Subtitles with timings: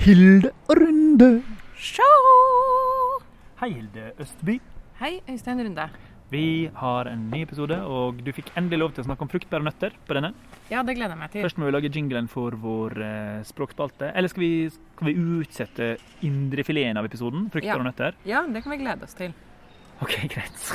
[0.00, 1.28] Hilde og Runde.
[1.76, 2.04] Show!
[3.60, 4.54] Hei, Hilde Østby.
[5.00, 5.86] Hei, Øystein Runde.
[6.30, 9.60] Vi har en ny episode, og du fikk endelig lov til å snakke om fruktbær
[9.64, 10.30] og nøtter på denne.
[10.70, 11.42] Ja, det gleder jeg meg til.
[11.44, 14.12] Først må vi lage jinglen for vår eh, språkspalte.
[14.14, 15.88] Eller skal vi, skal vi utsette
[16.26, 17.48] indrefileten av episoden?
[17.50, 17.88] fruktbær Ja.
[17.88, 18.20] nøtter?
[18.28, 19.34] Ja, det kan vi glede oss til.
[20.00, 20.70] OK, greit.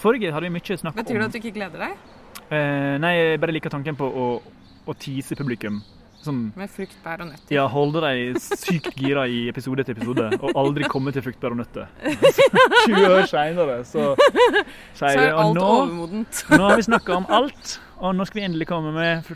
[0.00, 1.98] Forrige hadde vi mye snakk Betyr det om at du ikke gleder deg?
[2.54, 4.26] eh, Nei, jeg bare liker tanken på å,
[4.86, 5.82] å tease publikum.
[6.26, 7.54] Sånn Med frukt, bær og nøtter.
[7.54, 11.86] Ja, holde deg sykt gira i episode etter episode, og aldri komme til fruktbare nøtter.
[12.86, 15.70] 20 år seinere, så Så sier er at nå,
[16.50, 19.30] nå har vi snakka om alt, og nå skal vi endelig komme med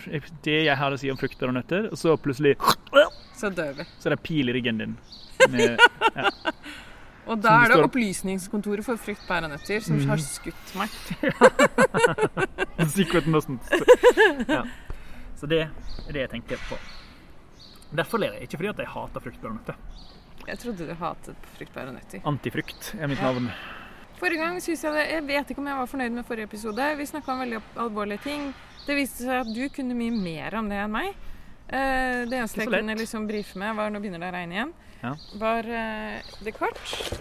[0.44, 2.56] det jeg har å si om frukter og nøtter, og så plutselig
[3.40, 3.86] Så dør vi.
[3.98, 4.98] så er det pil i ryggen din.
[5.50, 5.78] Med,
[7.30, 10.08] Og Som da er det Opplysningskontoret for frukt, bær og nøtter som Mm.
[10.10, 10.90] har skutt meg.
[12.94, 13.60] Secret Mustn't.
[14.48, 14.64] Ja.
[15.40, 16.76] Så det er det jeg tenker på.
[17.96, 19.78] Derfor ler jeg, ikke fordi at jeg hater fruktbare nøtter.
[20.46, 22.22] Jeg trodde du hatet fruktbær og nøtter.
[22.28, 23.30] Antifrukt er mitt Ja.
[23.32, 23.50] navn.
[24.20, 26.96] Forrige gang synes jeg det, Jeg vet ikke om jeg var fornøyd med forrige episode.
[26.98, 28.54] Vi snakka om veldig alvorlige ting.
[28.86, 31.14] Det viste seg at du kunne mye mer om det enn meg.
[31.68, 34.72] Eh, det eneste jeg kunne liksom brife med, var nå begynner det å regne igjen,
[35.02, 35.14] Ja.
[35.38, 37.20] var uh, Descartes.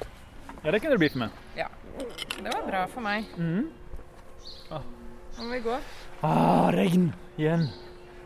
[0.63, 1.29] Ja, det kunne du brife med.
[1.55, 1.67] Ja.
[1.97, 3.25] Det var bra for meg.
[3.37, 3.69] Mhm.
[4.69, 5.79] Nå må vi gå.
[6.23, 7.69] Ah, regn igjen.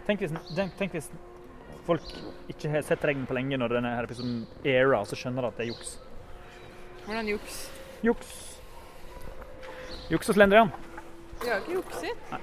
[0.08, 1.10] Tenk hvis, tenk, hvis
[1.88, 2.04] folk
[2.52, 5.60] ikke har sett regn på lenge når denne her episoden airer, så skjønner de at
[5.60, 5.94] det er juks.
[7.06, 7.60] Hvordan juks?
[8.04, 8.34] Juks.
[10.12, 10.72] Juks og slendrian.
[11.42, 12.34] Vi har ikke jukset.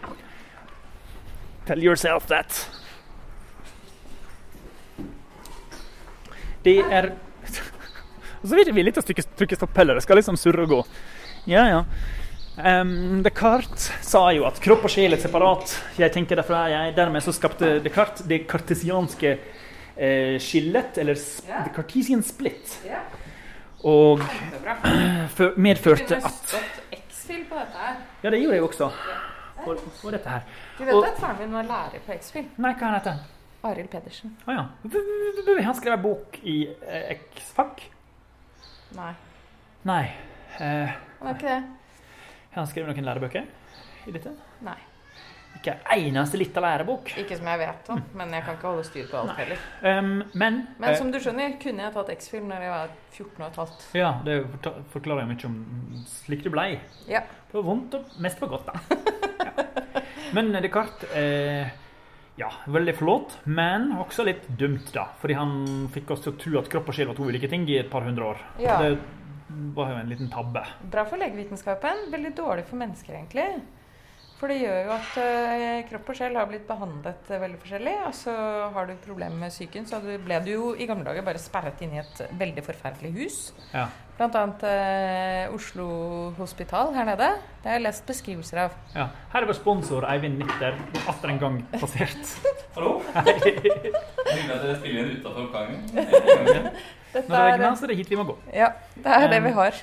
[1.68, 2.62] Tell yourself that.
[6.64, 7.12] Det er
[8.40, 9.96] Og så er ikke villige til å trykke, trykke stopp heller.
[9.96, 10.80] Det skal liksom surre og gå.
[11.48, 11.80] Ja, ja.
[12.64, 15.72] Um, Descartes sa jo at kropp og sjel er separat.
[15.98, 16.94] Jeg tenker derfor er jeg.
[16.98, 19.30] Dermed så skapte Descartes det kartesianske
[19.96, 21.48] eh, skillet, eller yeah.
[21.48, 21.62] Ja.
[21.66, 22.76] the Cartesian split.
[22.84, 23.02] Yeah.
[23.84, 24.20] Og
[25.40, 26.54] at medførte at.
[27.30, 28.90] Ja, det gjorde jeg også.
[29.66, 30.40] Og, og dette her.
[30.78, 32.46] Du vet Og- at faren min var lærer på X-Fill?
[32.58, 33.20] Nei, hva heter han?
[33.70, 34.32] Arild Pedersen.
[34.48, 34.62] Å ja.
[34.82, 35.02] V-
[35.46, 37.82] v- Han skrev en bok i eh, X-fag?
[38.96, 39.12] Nei,
[39.86, 40.02] Nei.
[40.58, 40.88] Eh,
[41.20, 41.60] han var ikke det.
[42.54, 43.44] Han skrevet noen lærebøker
[44.08, 44.32] i dette?
[44.66, 44.78] Nei.
[45.58, 47.10] Ikke en eneste lita lærebok.
[47.20, 49.36] Ikke som jeg vet om, men jeg kan ikke holde styr på alt Nei.
[49.42, 49.64] heller.
[49.82, 53.34] Um, men Men eh, som du skjønner, kunne jeg tatt X-film når jeg var 14
[53.42, 53.84] og et halvt.
[53.98, 54.38] Ja, det
[54.94, 55.58] forklarer jo mye om
[56.08, 56.70] slik du blei.
[57.10, 57.24] Ja.
[57.50, 59.02] Det var vondt og mest for godt, da.
[59.50, 60.02] ja.
[60.36, 61.68] Men Descartes eh,
[62.40, 65.10] Ja, veldig flott, men også litt dumt, da.
[65.20, 65.56] Fordi han
[65.92, 67.90] fikk oss til å tro at kropp og sjel var to ulike ting i et
[67.92, 68.44] par hundre år.
[68.62, 68.78] Ja.
[68.80, 68.94] Det
[69.76, 70.62] var jo en liten tabbe.
[70.92, 73.46] Bra for legevitenskapen, veldig dårlig for mennesker, egentlig.
[74.40, 77.96] For det gjør jo at uh, kropp og sjel har blitt behandlet uh, veldig forskjellig.
[78.08, 78.34] Og så
[78.72, 81.82] har du problemer med psyken, så du ble du jo i gamle dager bare sperret
[81.84, 83.36] inn i et veldig forferdelig hus.
[83.74, 83.90] Ja.
[84.16, 85.90] Blant annet uh, Oslo
[86.38, 87.28] Hospital her nede.
[87.60, 88.80] Det har jeg lest beskrivelser av.
[88.96, 89.10] Ja.
[89.34, 92.32] Her er vår sponsor Eivind Nitter, atter en gang passert.
[92.78, 92.96] Hallo?
[93.18, 93.36] Hei.
[93.36, 95.84] Hyggelig at dere spiller inn utenfor oppgangen.
[95.92, 98.36] Dette Når det er, regner, så er det hit vi må gå.
[98.54, 99.78] Ja, det er det Um, vi har.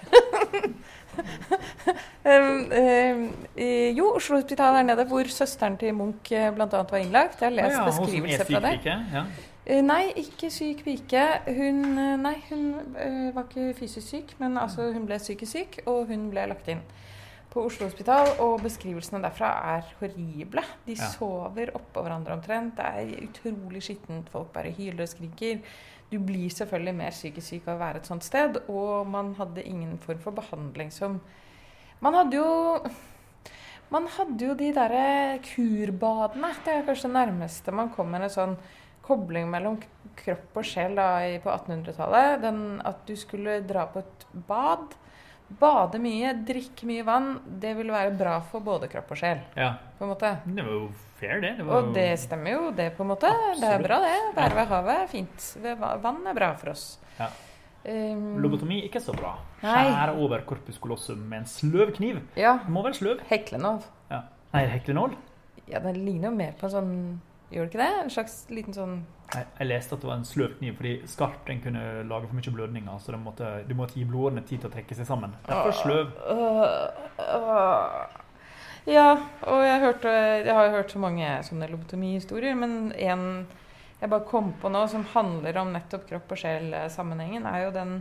[2.27, 6.49] eh, jo, Oslo Hospital her nede, hvor søsteren til Munch bl.a.
[6.55, 7.41] blant annet var innlagt.
[7.41, 8.73] Jeg har lest Å ja, er beskrivelser fra det.
[8.79, 8.97] ikke?
[9.13, 9.25] Ja.
[9.67, 11.25] Eh, Nei, ikke syk pike.
[11.47, 15.79] Hun, eh, nei, hun eh, var ikke fysisk syk, men altså, hun ble psykisk syk,
[15.91, 16.83] og hun ble lagt inn
[17.51, 18.33] på Oslo Hospital.
[18.43, 20.63] Og beskrivelsene derfra er horrible.
[20.87, 21.09] De Ja.
[21.17, 22.77] sover oppå hverandre omtrent.
[22.79, 24.29] Det er utrolig skittent.
[24.31, 25.59] Folk bare hyler og skriker.
[26.11, 29.65] Du blir selvfølgelig mer psykisk syk av å være et sånt sted, og man hadde
[29.67, 31.21] ingen form for behandling som
[31.99, 32.49] Man hadde jo
[33.89, 36.51] man hadde jo de derre kurbadene.
[36.65, 38.55] Det er kanskje det nærmeste man kommer en sånn
[39.07, 39.79] kobling mellom
[40.19, 41.07] kropp og sjel da,
[41.43, 42.41] på 1800-tallet.
[42.43, 44.95] Den At du skulle dra på et bad.
[45.47, 47.37] Bade mye, drikke mye vann.
[47.47, 49.45] Det ville være bra for både kropp og sjel.
[49.55, 49.77] ja.
[49.97, 50.33] på en måte.
[50.43, 50.89] Det var jo
[51.19, 51.55] fair, det.
[51.57, 53.33] det var Og det stemmer jo, det, på en måte.
[53.59, 54.15] Det er bra, det.
[54.37, 55.51] Være ved havet er fint.
[56.05, 56.87] Vann er bra for oss.
[57.19, 57.29] Ja.
[57.87, 59.37] Um, Lobotomi ikke så bra.
[59.61, 62.19] Skjære over corpus colossum med en sløv kniv.
[62.35, 62.57] ja.
[62.65, 63.21] Det må være sløv.
[63.29, 63.79] Heklenål.
[64.11, 64.25] Ja.
[64.53, 65.15] Nei, heklenål?
[65.67, 66.93] Ja, den ligner jo mer på en sånn
[67.47, 67.99] Gjør det ikke det?
[68.03, 68.95] En slags liten sånn
[69.31, 72.35] Nei, jeg leste at det var en sløv kniv fordi skarp den kunne lage for
[72.39, 72.99] mye blødninger.
[73.03, 75.33] Så de måtte, de måtte gi blodårene tid til å trekke seg sammen.
[75.47, 76.13] Derfor sløv.
[76.31, 76.61] Øh,
[77.25, 78.21] øh.
[78.87, 80.11] Ja, og jeg, hørte,
[80.45, 83.25] jeg har jo hørt så mange sånne lobotomihistorier, men en
[83.97, 87.97] jeg bare kom på nå som handler om nettopp kropp og sjel-sammenhengen, er jo den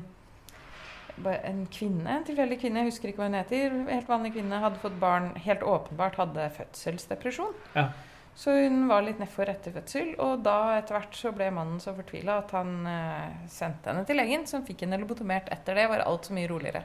[1.17, 4.83] En kvinne, en tilfeldig kvinne, jeg husker ikke hva hun heter, helt vanlig kvinne, hadde
[4.83, 7.55] fått barn, helt åpenbart hadde fødselsdepresjon.
[7.73, 7.87] Ja.
[8.37, 11.95] Så hun var litt nedfor etter fødsel, og da etter hvert så ble mannen så
[11.97, 15.49] fortvila at han eh, sendte henne til legen, som fikk henne lobotomert.
[15.57, 16.85] Etter det var alt så mye roligere.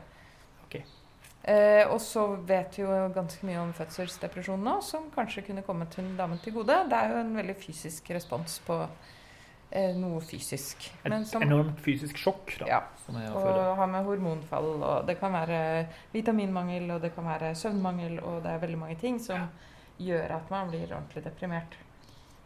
[1.44, 5.96] Eh, og så vet vi jo ganske mye om fødselsdepresjon nå, som kanskje kunne kommet
[5.98, 6.76] hun damen til gode.
[6.90, 8.78] Det er jo en veldig fysisk respons på
[9.72, 10.86] eh, noe fysisk.
[11.04, 12.70] Men Et enormt fysisk sjokk, da.
[12.70, 12.82] Ja.
[13.08, 15.62] Som er å og har med hormonfall, og det kan være
[16.14, 19.50] vitaminmangel, og det kan være søvnmangel, og det er veldig mange ting som
[20.02, 21.78] gjør at man blir ordentlig deprimert.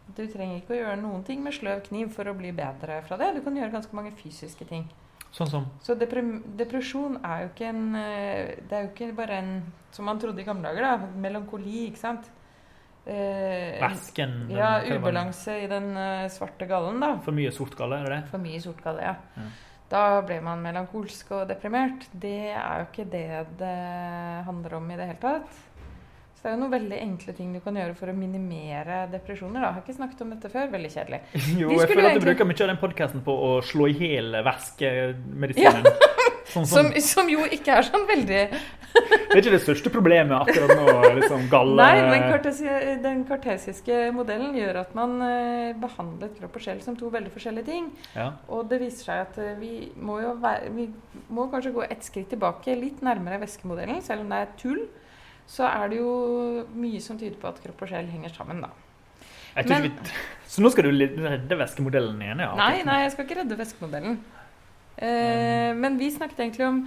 [0.05, 3.17] Du trenger ikke å gjøre noen ting med sløv kniv for å bli bedre fra
[3.19, 3.33] det.
[3.35, 4.85] Du kan gjøre ganske mange fysiske ting.
[5.35, 9.51] Sånn som Så depresjon er jo ikke en eh, Det er jo ikke bare en
[9.95, 11.11] Som man trodde i gamle dager, da.
[11.23, 12.31] Melankoli, ikke sant.
[13.05, 17.13] Eh, væsken ja, ubalanse i den eh, svarte gallen, da.
[17.23, 18.31] For mye sort galle, er det det?
[18.31, 19.13] For mye sort galle, ja.
[19.37, 19.45] Ja.
[19.91, 22.07] Da ble man melankolsk og deprimert.
[22.11, 23.27] Det er jo ikke det
[23.59, 23.75] det
[24.47, 25.61] handler om i det hele tatt.
[26.45, 29.63] Det er jo noen veldig enkle ting du kan gjøre for å minimere depresjoner.
[29.63, 29.71] Da.
[29.71, 30.67] Jeg har ikke snakket om dette før.
[30.75, 31.19] Veldig kjedelig.
[31.61, 33.95] Jo, jeg føler at du egentlig- bruker mye av den podkasten på å slå i
[33.97, 35.87] hjel væskemedisinen.
[36.53, 38.41] Sånn som, Som, som jo ikke er sånn veldig
[38.95, 40.91] det er ikke det største problemet akkurat nå.
[41.17, 42.67] Liksom galle Nei, men kartesi
[43.01, 47.67] den kartesiske modellen gjør at man eh, behandlet kropp og sjel som to veldig forskjellige
[47.71, 47.89] ting.
[48.13, 48.29] ja.
[48.53, 50.85] Og det viser seg at eh, vi må jo være, vi
[51.33, 54.05] må kanskje gå et skritt tilbake, litt nærmere væskemodellen.
[54.05, 54.85] Selv om det er tull,
[55.47, 58.69] så er det jo mye som tyder på at kropp og sjel henger sammen, da.
[59.55, 59.91] Men-
[60.47, 62.41] så nå skal du redde væskemodellen igjen?
[62.43, 62.55] Ja.
[62.59, 64.17] Nei, nei, jeg skal ikke redde væskemodellen.
[64.97, 66.77] Eh, men vi snakket egentlig om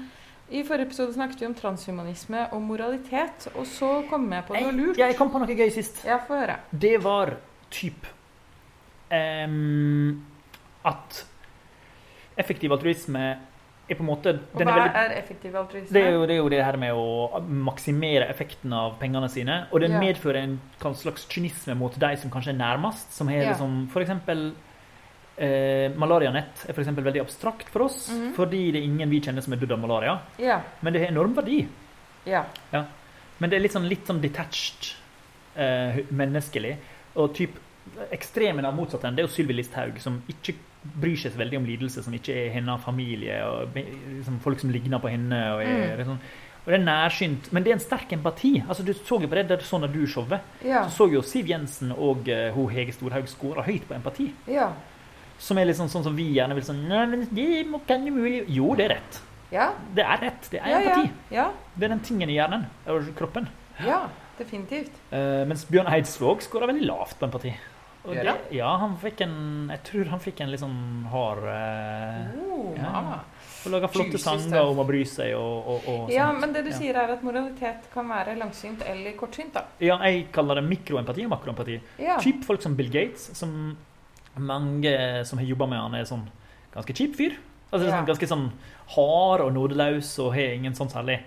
[0.50, 4.72] I forrige episode snakket vi om transhumanisme og moralitet, og så kom jeg på noe
[4.72, 4.96] lurt.
[4.96, 6.00] jeg kom på noe gøy sist.
[6.08, 6.54] Ja, få høre.
[6.72, 7.34] Det var
[7.70, 8.06] typ
[9.12, 10.24] um,
[10.88, 11.26] At
[12.38, 13.38] effektiv altruisme
[13.88, 15.92] er på en måte Og hva er veldig, effektiv altruisme?
[15.92, 19.66] det, er jo, det er jo det her med å maksimere effekten av pengene sine.
[19.72, 20.00] Og det Ja.
[20.00, 20.60] medfører en
[20.94, 23.12] slags kynisme mot de som kanskje er nærmest.
[23.12, 23.52] Som har Ja.
[23.52, 24.52] liksom eksempel
[25.38, 28.08] eh, Malarianett er for veldig abstrakt for oss.
[28.10, 28.32] Mhm.
[28.34, 30.18] Fordi det er ingen vi kjenner som er dødd av malaria.
[30.38, 30.60] Ja.
[30.82, 31.66] Men det har enorm verdi.
[32.26, 32.44] ja.
[33.40, 34.94] Men det er litt sånn, litt sånn detached
[35.56, 36.76] eh, menneskelig.
[37.16, 37.50] Og typ
[38.10, 41.64] ekstremen av motsatt ende er jo Sylvi Listhaug, som ikke bryr seg så veldig om
[41.66, 45.40] lidelse, som ikke er hennes familie, og liksom folk som ligner på henne.
[45.54, 45.96] Og er, Mm.
[45.98, 46.18] liksom,
[46.64, 47.52] og det er nærsynt.
[47.52, 48.62] Men det er en sterk empati.
[48.68, 50.40] Altså, du så jo på det der sånn at du showet.
[50.64, 50.84] Ja.
[50.88, 54.32] Så så jo Siv Jensen og uh, hun Hege Storhaug skåra høyt på empati.
[54.46, 54.72] Ja.
[55.38, 58.04] Som er litt sånn, sånn som vi gjerne vil sånn Nei, men det må kan
[58.06, 59.20] jo mulig Jo, det er rett.
[59.52, 59.72] Ja.
[59.94, 60.48] Det er rett.
[60.50, 61.10] Det er empati.
[61.30, 61.50] Ja.
[61.76, 63.48] Det er den tingen i hjernen og kroppen.
[63.84, 64.08] ja.
[64.38, 64.92] Definitivt.
[65.10, 67.50] Uh, mens Bjørn Eidsvåg skåra veldig lavt på empati.
[68.08, 70.78] Og det, ja, han fikk en Jeg tror han fikk en litt sånn
[71.12, 73.18] hard eh, Oh, ja.
[73.58, 76.70] Får laga flotte sanger om å bry seg og, og, og Ja, men det du
[76.70, 76.76] Ja.
[76.78, 79.64] sier er at moralitet kan være langsynt eller kortsynt, da.
[79.82, 81.80] Ja, jeg kaller det mikroempati og makroempati.
[81.98, 82.16] Ja.
[82.22, 83.76] Typ folk som Bill Gates, som
[84.38, 86.24] mange som har jobba med han, er sånn
[86.74, 87.36] ganske kjip fyr.
[87.72, 87.98] Altså Ja.
[87.98, 88.46] sånn, Ganske sånn
[88.94, 91.18] hard og nådeløs og har ingen sånn særlig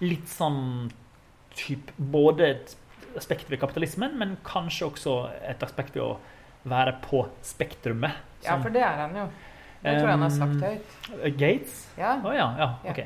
[0.00, 0.92] Litt sånn
[1.58, 2.76] type Både et
[3.16, 5.14] aspekt ved kapitalismen, men kanskje også
[5.48, 6.16] et aspekt ved å
[6.68, 8.12] være på spektrumet.
[8.44, 9.28] ja, for det er han jo.
[9.82, 11.36] Det tror jeg han har sagt høyt.
[11.38, 11.86] Gates?
[11.96, 12.16] Ja.
[12.24, 12.90] Å ja, ja, Ja.
[12.90, 13.04] ok.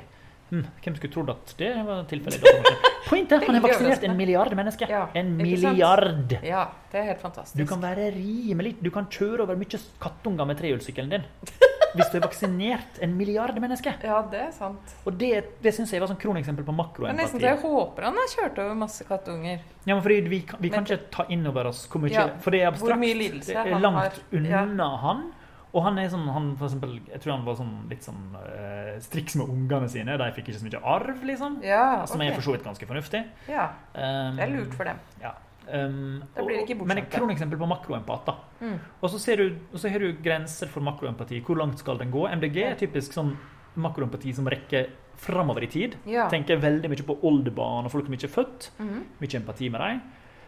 [0.53, 2.43] Hm, hvem skulle trodd at det var tilfellet?
[3.09, 4.91] Pointet er han har Veldig vaksinert en milliard mennesker.
[4.93, 6.35] Ja, en milliard!
[6.45, 7.57] ja, det er helt fantastisk.
[7.57, 11.25] Du kan være rimelig Du kan kjøre over mye kattunger med trehjulssykkelen din.
[11.97, 13.99] Hvis du har vaksinert en milliard mennesker.
[14.05, 14.93] Ja, det er sant.
[15.05, 15.33] Og det,
[15.65, 17.13] det syns jeg var sånn kroneksempel på makroempati.
[17.17, 19.59] Men nesten jeg håper han har kjørt over masse kattunger.
[19.85, 22.29] Ja, men fordi vi, kan- vi kan ikke ta inn over oss hvor mye Ja,
[22.45, 23.03] For det er hvor abstrakt.
[23.05, 24.97] mye lidelse det er langt unna Ja.
[25.05, 25.31] han.
[25.75, 28.99] Og han er sånn, han for eksempel, Jeg tror han var sånn litt sånn uh,
[29.01, 30.19] striks med ungene sine.
[30.21, 31.63] De fikk ikke så mye arv, liksom.
[31.65, 33.25] Ja, Som er for så vidt ganske fornuftig.
[33.49, 34.99] Ja, Um, det er lurt for dem.
[35.23, 35.33] Ja.
[35.73, 38.25] Um, og- men et kroneksempel på makroempat.
[38.27, 38.35] da.
[38.61, 38.79] Mm.
[39.03, 41.41] Og så, ser du, så har du grenser for makroempati.
[41.43, 42.29] Hvor langt skal den gå?
[42.29, 43.37] MDG er typisk sånn
[43.77, 45.97] makroempati som rekker framover i tid.
[46.05, 46.29] Ja.
[46.29, 48.71] Tenker veldig mye på oldebarn og folk som ikke er født.
[48.79, 49.05] Mhm.
[49.21, 50.03] Mye empati med dem.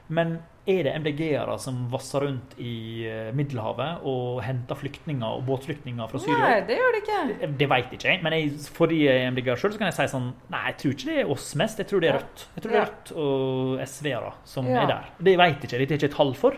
[0.09, 0.35] Men
[0.69, 6.21] er det MDG-ere som vasser rundt i eh, Middelhavet og henter flyktninger og båtflyktninger fra
[6.21, 6.39] Syria?
[6.41, 7.19] Nei, det gjør det ikke.
[7.41, 10.07] Det, det veit ikke jeg, men jeg, fordi jeg er MDG-er sjøl, kan jeg si
[10.13, 11.81] sånn Nei, jeg tror ikke det er oss mest.
[11.81, 12.47] Jeg tror det er Rødt.
[12.57, 14.83] Jeg tror det er Rødt og SV-ere som Ja.
[14.85, 15.11] er der.
[15.31, 15.79] Det veit ikke.
[15.85, 16.57] Dette er ikke et tall for.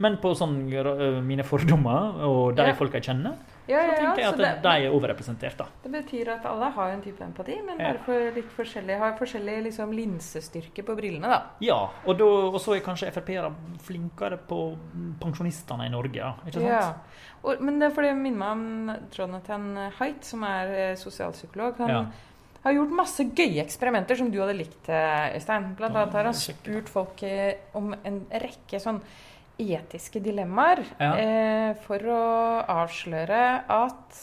[0.00, 2.72] Men på sånn øh, mine fordommer og de Ja.
[2.78, 3.34] folka jeg kjenner,
[3.70, 5.56] Ja, så ja, tenker jeg at det, de er overrepresentert.
[5.60, 5.66] da.
[5.84, 9.56] det betyr at alle har en type empati, men bare for litt forskjellig, har forskjellig
[9.68, 11.40] liksom, linsestyrke på brillene, da.
[11.64, 13.52] Ja, og, da, og så er kanskje Frp-ere
[13.86, 14.60] flinkere på
[15.22, 16.32] pensjonistene i Norge, da.
[16.46, 16.66] Ikke sant?
[16.66, 17.28] Ja.
[17.44, 21.78] Og, men det er fordi min minner meg om Jonathan Haidt, som er eh, sosialpsykolog.
[21.80, 22.02] Han Ja.
[22.64, 25.70] har gjort masse gøye eksperimenter som du hadde likt, eh, Øystein.
[25.78, 29.00] Blant annet har han spurt folk eh, om en rekke sånn
[29.60, 31.12] etiske dilemmaer Ja.
[31.16, 32.20] eh, for å
[32.66, 34.18] avsløre at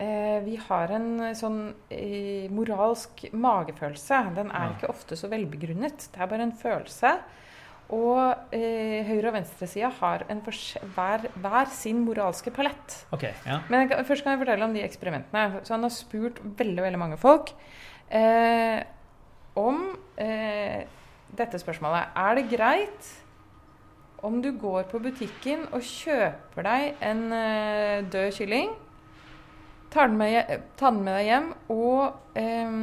[0.00, 4.34] eh, vi har en sånn eh, moralsk magefølelse.
[4.34, 4.74] Den er Ja.
[4.74, 6.08] ikke ofte så velbegrunnet.
[6.12, 7.18] Det er bare en følelse.
[7.90, 13.04] Og eh, høyre- og venstresida har en hver, hver sin moralske palett.
[13.12, 13.60] Okay, Ja.
[13.68, 15.60] Men jeg først kan jeg fortelle om de eksperimentene.
[15.64, 17.52] Så han har spurt veldig veldig mange folk
[18.10, 18.82] eh,
[19.56, 20.84] om eh,
[21.36, 22.08] dette spørsmålet.
[22.16, 23.12] Er det greit
[24.24, 28.72] om du går på butikken og kjøper deg en eh, død kylling,
[29.92, 32.78] tar den, med, tar den med deg hjem og eh,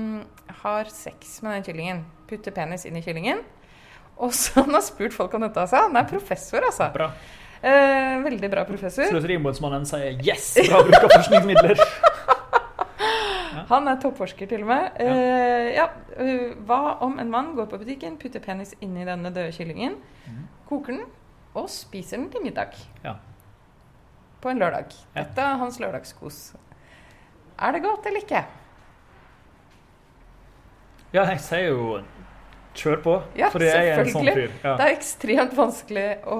[0.61, 2.05] har sex med den kyllingen?
[2.29, 3.41] Putter penis inn i kyllingen?
[4.21, 5.59] Og så han har spurt folk om dette.
[5.59, 5.87] Altså.
[5.87, 6.91] Han er professor, altså.
[6.93, 7.11] Bra.
[7.61, 9.09] Eh, veldig bra professor.
[9.09, 11.81] Sløseriombudsmannen sier 'yes', bra bruk av forskningsmidler.
[13.71, 14.87] Han er toppforsker, til og med.
[14.99, 15.11] Ja.
[15.15, 15.85] Eh, ja.
[16.17, 19.95] eh, hva om en mann går på butikken, putter penis inni denne døde kyllingen,
[20.27, 20.41] mm.
[20.67, 21.05] koker den
[21.53, 22.77] og spiser den til middag?
[23.03, 23.17] Ja.
[24.41, 24.93] På en lørdag.
[25.15, 26.39] Dette er hans lørdagskos.
[27.61, 28.45] Er det godt eller ikke?
[31.11, 31.99] Ja, jeg sier jo
[32.77, 33.17] kjør på.
[33.35, 34.53] Ja, fordi jeg er en sånn fyr.
[34.63, 34.77] Ja.
[34.79, 36.37] Det er ekstremt vanskelig å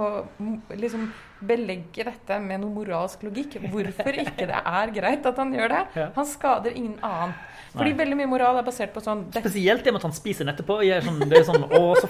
[0.80, 1.10] liksom
[1.42, 3.58] belegge dette med noe moralsk logikk.
[3.72, 5.82] Hvorfor ikke det er greit at han gjør det.
[6.00, 6.08] Ja.
[6.16, 7.36] Han skader ingen annen.
[7.72, 8.00] Fordi Nei.
[8.02, 10.82] veldig mye moral er basert på sånn Spesielt det med at han spiser den etterpå.
[10.84, 12.10] Jeg er sånn, det er sånn Å, så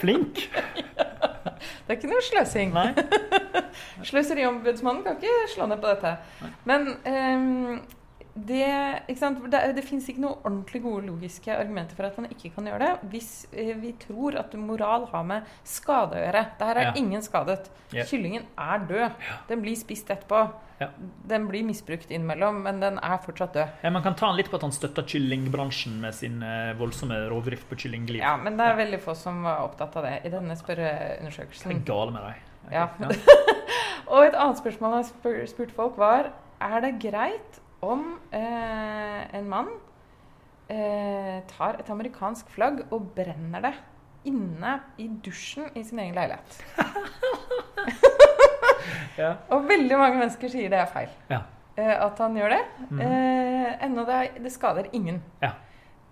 [0.00, 0.46] flink.
[1.44, 2.74] Det er ikke noe sløsing.
[2.74, 2.88] Nei.
[4.08, 6.14] Sløseriombudsmannen kan ikke slå ned på dette.
[6.68, 7.80] Men ehm,
[8.34, 8.66] det,
[9.08, 12.66] ikke det, det fins ikke noe ordentlig gode logiske argumenter for at man ikke kan
[12.66, 16.42] gjøre det, hvis eh, vi tror at moral har med skade å gjøre.
[16.58, 16.92] Der er Ja.
[16.98, 17.70] ingen skadet.
[17.94, 18.02] Ja.
[18.04, 19.20] Kyllingen er død.
[19.48, 20.48] Den blir spist etterpå.
[20.80, 20.88] Ja.
[21.30, 23.68] Den blir misbrukt innimellom, men den er fortsatt død.
[23.84, 27.20] Ja, man kan ta han litt på at han støtter kyllingbransjen med sin eh, voldsomme
[27.30, 28.18] rovdrift på kyllingliv.
[28.18, 31.70] Ja, Men det er veldig få som var opptatt av det i denne spørreundersøkelsen.
[31.70, 32.42] Hva er gale med deg?
[32.74, 32.88] Ja.
[32.98, 33.08] Ja.
[34.12, 37.60] Og et annet spørsmål jeg spurte folk var Er det greit
[37.92, 39.68] om eh, en mann
[40.68, 43.74] eh, tar et amerikansk flagg og brenner det
[44.30, 46.60] inne i dusjen i sin egen leilighet?
[49.16, 49.28] Ja.
[49.54, 51.10] Og veldig mange mennesker sier det er feil.
[51.30, 51.38] Ja.
[51.78, 52.62] Eh, at han gjør det.
[52.90, 53.00] Mm.
[53.06, 55.20] Eh, ennå det, er- det skader ingen.
[55.42, 55.52] Ja.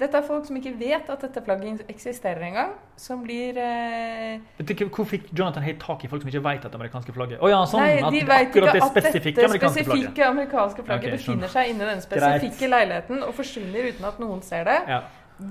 [0.03, 2.73] Dette er folk som ikke vet at dette plagget eksisterer engang.
[2.99, 4.43] Som blir eh,
[4.83, 7.51] Hvor fikk Jonathan helt tak i folk som ikke vet at det amerikanske flagget Å
[7.51, 7.83] ja, sånn!
[7.83, 9.89] Nei, at de vet ikke det at spesifikke dette amerikanske flagget.
[9.89, 14.43] spesifikke amerikanske flagget okay, befinner seg inni den spesifikke leiligheten og forsvinner uten at noen
[14.47, 14.79] ser det.
[14.91, 15.03] Ja.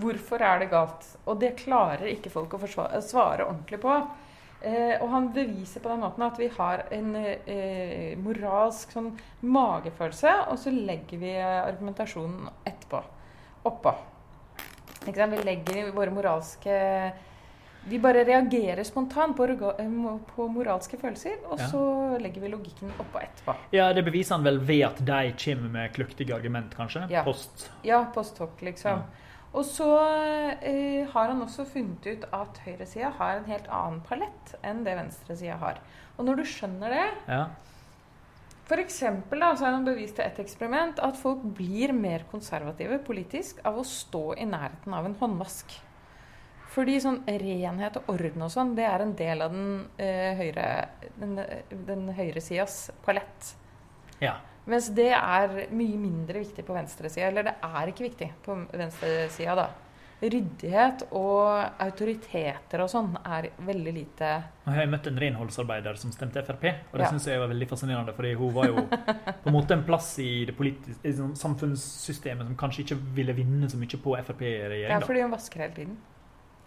[0.02, 1.08] Hvorfor er det galt?
[1.26, 3.96] Og det klarer ikke folk å forsvare, svare ordentlig på.
[4.62, 9.10] Eh, og han beviser på den måten at vi har en eh, moralsk sånn
[9.42, 13.02] magefølelse, og så legger vi eh, argumentasjonen etterpå.
[13.72, 13.96] Oppå.
[15.06, 17.12] Vi legger våre moralske
[17.90, 19.48] Vi bare reagerer spontant på,
[20.36, 21.68] på moralske følelser, og Ja.
[21.72, 23.56] så legger vi logikken oppå etterpå.
[23.74, 27.08] ja, det beviser han vel ved at de kommer med kløktige argument, kanskje?
[27.10, 27.24] Ja.
[27.24, 27.72] Post.
[27.84, 29.00] Ja, post hoc, liksom.
[29.02, 29.28] Ja.
[29.54, 29.88] Og så
[30.62, 34.94] eh, har han også funnet ut at høyresida har en helt annen palett enn det
[34.96, 35.82] venstresida har.
[36.20, 37.48] Og når du skjønner det Ja.
[38.72, 43.02] For eksempel da, så har han bevist til et eksperiment at folk blir mer konservative
[43.04, 45.74] politisk av å stå i nærheten av en håndvask.
[46.72, 50.68] Fordi sånn renhet og orden og sånn, det er en del av den, eh, høyre,
[51.20, 51.36] den,
[51.90, 53.52] den høyresidas palett.
[54.24, 54.38] ja.
[54.70, 57.28] Mens det er mye mindre viktig på venstresida.
[57.28, 59.70] Eller det er ikke viktig på venstresida, da.
[60.22, 61.48] Ryddighet og
[61.82, 64.28] autoriteter og sånn er veldig lite
[64.68, 67.10] Jeg har møtt en renholdsarbeider som stemte Frp, og det Ja.
[67.10, 68.14] synes jeg var veldig fascinerende.
[68.14, 72.56] fordi hun var jo på en måte en plass i det politiske, sånn samfunnssystemet som
[72.56, 75.02] kanskje ikke ville vinne så mye på Ja, Frp-regjering.
[75.08, 75.98] fordi hun vasker hele tiden.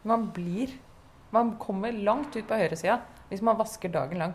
[0.05, 0.69] Man blir
[1.33, 4.35] Man kommer langt ut på høyresida hvis man vasker dagen lang.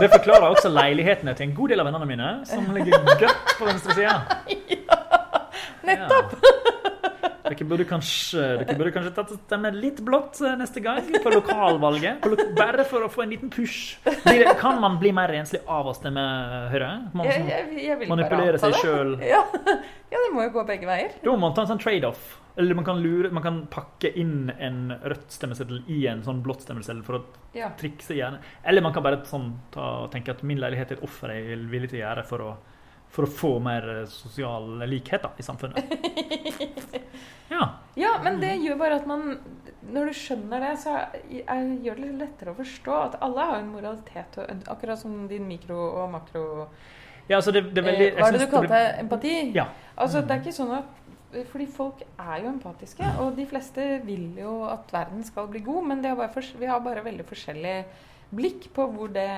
[0.00, 3.64] Det forklarer også leilighetene til en god del av vennene mine, som ligger godt på
[3.66, 4.42] venstresida.
[5.86, 6.34] Nettopp!
[7.46, 12.26] Dere burde kanskje, dere burde kanskje tatt stemme litt blått eh, neste gang på lokalvalget.
[12.58, 13.96] Bare for å få en liten push.
[14.60, 16.24] Kan man bli mer renslig av å stemme
[16.72, 16.90] Høyre?
[17.14, 19.14] Man Jeg, jeg, jeg vil anta seg sjøl.
[19.24, 19.44] Ja.
[20.12, 21.14] ja, det må jo gå begge veier.
[21.22, 22.34] Da må man ta en sånn trade-off.
[22.56, 26.62] Eller man kan, lure, man kan pakke inn en rødt stemmeseddel i en sånn blått
[26.64, 27.24] stemmeseddel for å
[27.56, 27.68] Ja.
[27.76, 28.40] trikse gjerne.
[28.64, 31.66] Eller man kan bare sånn, ta, tenke at min leilighet er et offer jeg er
[31.68, 32.54] villig til å gjøre for å,
[33.14, 35.84] for å få mer eh, sosial likhet da, i samfunnet.
[37.48, 37.66] Ja.
[37.94, 39.36] Ja, men det gjør bare at man
[39.94, 43.60] Når du skjønner det, så er, gjør det litt lettere å forstå at alle har
[43.60, 44.34] en moralitet,
[44.66, 46.42] akkurat som din mikro- og makro...
[47.28, 48.88] ja altså det, det er veldig, eh, hva er det du kalte det?
[49.04, 49.34] empati?
[49.54, 49.68] Ja.
[49.94, 54.26] Altså, det er ikke sånn at fordi folk er jo empatiske, og de fleste vil
[54.40, 57.26] jo at verden skal bli god, men det er bare fors- vi har bare veldig
[57.30, 57.76] forskjellig
[58.34, 59.28] blikk på hvor det,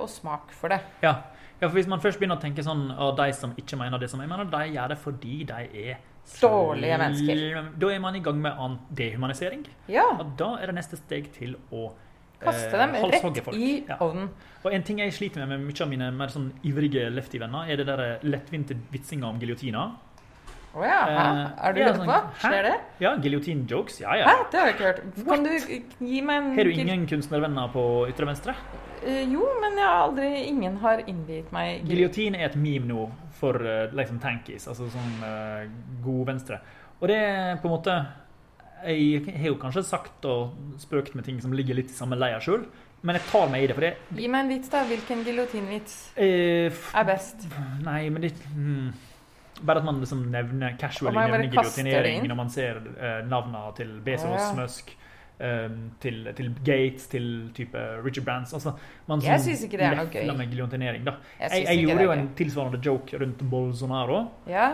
[0.00, 0.80] og smak for det.
[1.02, 1.14] Ja.
[1.60, 4.10] ja, for hvis man først begynner å tenke sånn at de som ikke mener det
[4.10, 5.96] som jeg mener, de gjør det fordi de er
[6.40, 7.66] Dårlige mennesker.
[7.80, 9.66] Da er man i gang med annen dehumanisering.
[9.92, 10.06] Ja.
[10.18, 13.54] Og da er det neste steg til å eh, Kaste dem eh, rett folk.
[13.54, 13.98] i Ja.
[14.00, 14.30] ovnen.
[14.64, 17.76] Og en ting jeg sliter med med mye av mine mer sånn ivrige lefty-venner, er
[17.76, 19.84] det der lettvinte vitsinga om giljotina.
[20.74, 21.00] Å ja.
[21.06, 21.24] Hæ?
[21.24, 22.14] Eh, Er du ja, sånn, på?
[22.14, 22.40] hæ?
[22.42, 22.74] Skjer det?
[23.02, 24.00] Ja, giljotin-jokes.
[24.02, 24.26] Ja, ja.
[24.26, 24.46] Hæ?
[24.50, 25.02] Det har jeg ikke hørt.
[25.28, 25.52] Kan du
[26.08, 28.56] gi meg en Har du ingen kunstnervenner på ytre venstre?
[29.04, 33.06] Uh, Jo, men jeg har aldri Ingen har innviet meg Giljotin er et meme nå
[33.38, 35.64] for uh, liksom tankies, altså sånn uh,
[36.02, 36.60] god venstre.
[37.00, 37.96] Og det er på en måte
[38.88, 42.40] Jeg har jo kanskje sagt og spøkt med ting som ligger litt i samme leia
[42.42, 42.66] sjøl,
[43.04, 44.82] men jeg tar meg i det, for det Gi meg en vits, da.
[44.88, 47.46] Hvilken giljotinvits er best?
[47.84, 48.92] Nei, men det hmm.
[49.64, 54.28] Bare at man liksom nevner casually nevner giljotinering når man ser uh, navnene til Bezos,
[54.28, 54.52] Å, ja.
[54.58, 54.90] Musk,
[55.40, 58.74] um, til, til Gates, til type Richard Brands Altså,
[59.08, 60.26] man Jeg syns synes ikke det er noe gøy.
[60.36, 61.16] med giljotinering, da.
[61.40, 64.20] Jeg Jeg, jeg gjorde det jo en tilsvarende joke rundt Bolsonaro.
[64.50, 64.72] Ja.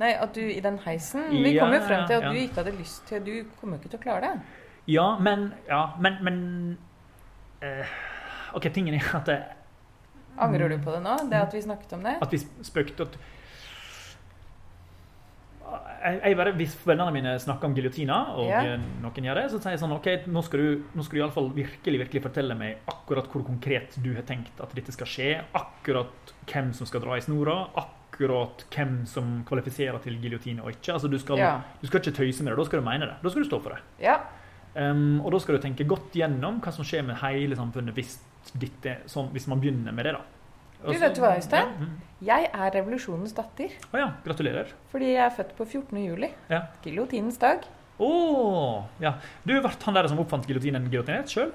[0.00, 2.30] Nei, at du i den heisen Vi Ja, kom jo frem til at ja.
[2.32, 4.62] du ikke hadde lyst til Du kommer jo ikke til å klare det.
[4.90, 6.38] Ja, men Ja, men, men
[7.62, 7.92] uh,
[8.56, 9.42] OK, tingen er at, det,
[10.38, 11.18] Angrer du på det nå?
[11.30, 12.16] Det at vi snakket om det?
[12.22, 13.18] at vi spøkte at
[16.04, 18.60] jeg, jeg bare, Hvis vennene mine snakker om giljotina, og Ja.
[18.74, 21.20] eh, noen gjør det, så sier jeg sånn OK, nå skal du, nå skal du
[21.20, 24.92] i alle fall virkelig, virkelig fortelle meg akkurat hvor konkret du har tenkt at dette
[24.92, 25.30] skal skje.
[25.54, 27.68] Akkurat hvem som skal dra i snora.
[27.76, 30.92] Akkurat hvem som kvalifiserer til giljotine og ikke.
[30.94, 31.60] Altså, du skal, Ja.
[31.80, 32.58] du skal ikke tøyse med det.
[32.58, 33.14] Da skal du mene det.
[33.22, 33.80] Da skal du stå for det.
[34.00, 34.18] Ja.
[34.74, 38.18] Um, og da skal du tenke godt gjennom hva som skjer med hele samfunnet hvis,
[38.58, 40.12] dette, sånn, hvis man begynner med det.
[40.14, 40.20] da.
[40.82, 41.68] Du, vet du hva, Øystein?
[41.68, 42.00] Ja, mm.
[42.22, 43.72] Jeg er revolusjonens datter.
[43.90, 44.68] Å ja, gratulerer.
[44.92, 46.02] Fordi jeg er født på 14.
[46.04, 46.28] juli.
[46.50, 46.64] Ja.
[46.84, 47.64] Giljotinens dag.
[48.02, 48.10] Å!
[49.02, 49.16] ja.
[49.46, 51.50] Du ble han der som oppfant giljotinen giljotinert sjøl?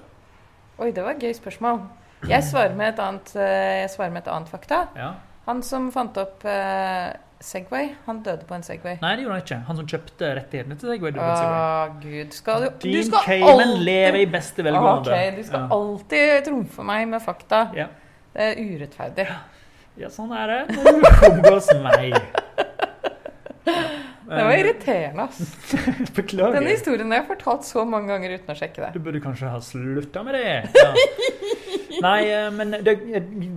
[0.77, 1.81] Oi, det var et gøy spørsmål.
[2.27, 4.87] Jeg svarer med et annet, eh, med et annet fakta.
[4.97, 5.13] Ja.
[5.47, 8.97] Han som fant opp eh, Segway, han døde på en Segway.
[9.01, 9.59] Nei, det gjorde han ikke.
[9.69, 11.13] Han som kjøpte rettighetene til Segway.
[11.15, 12.01] døde Åh, Segway.
[12.03, 12.35] Gud.
[12.35, 15.13] Skal du, du Dean skal Cayman lever i beste velgående.
[15.13, 15.69] Ok, du skal ja.
[15.77, 17.61] alltid trumfe meg med fakta.
[17.77, 17.87] Ja.
[18.37, 19.27] Det er urettferdig.
[19.97, 22.13] ja, sånn er det når du omgås meg.
[24.27, 25.37] Det var irriterende, ass.
[26.17, 26.57] Beklager.
[26.57, 28.89] Denne historien har jeg fortalt så mange ganger uten å sjekke det.
[28.97, 30.43] Du burde kanskje ha slutta med det.
[30.75, 30.89] Ja.
[32.03, 32.75] Nei, eh, men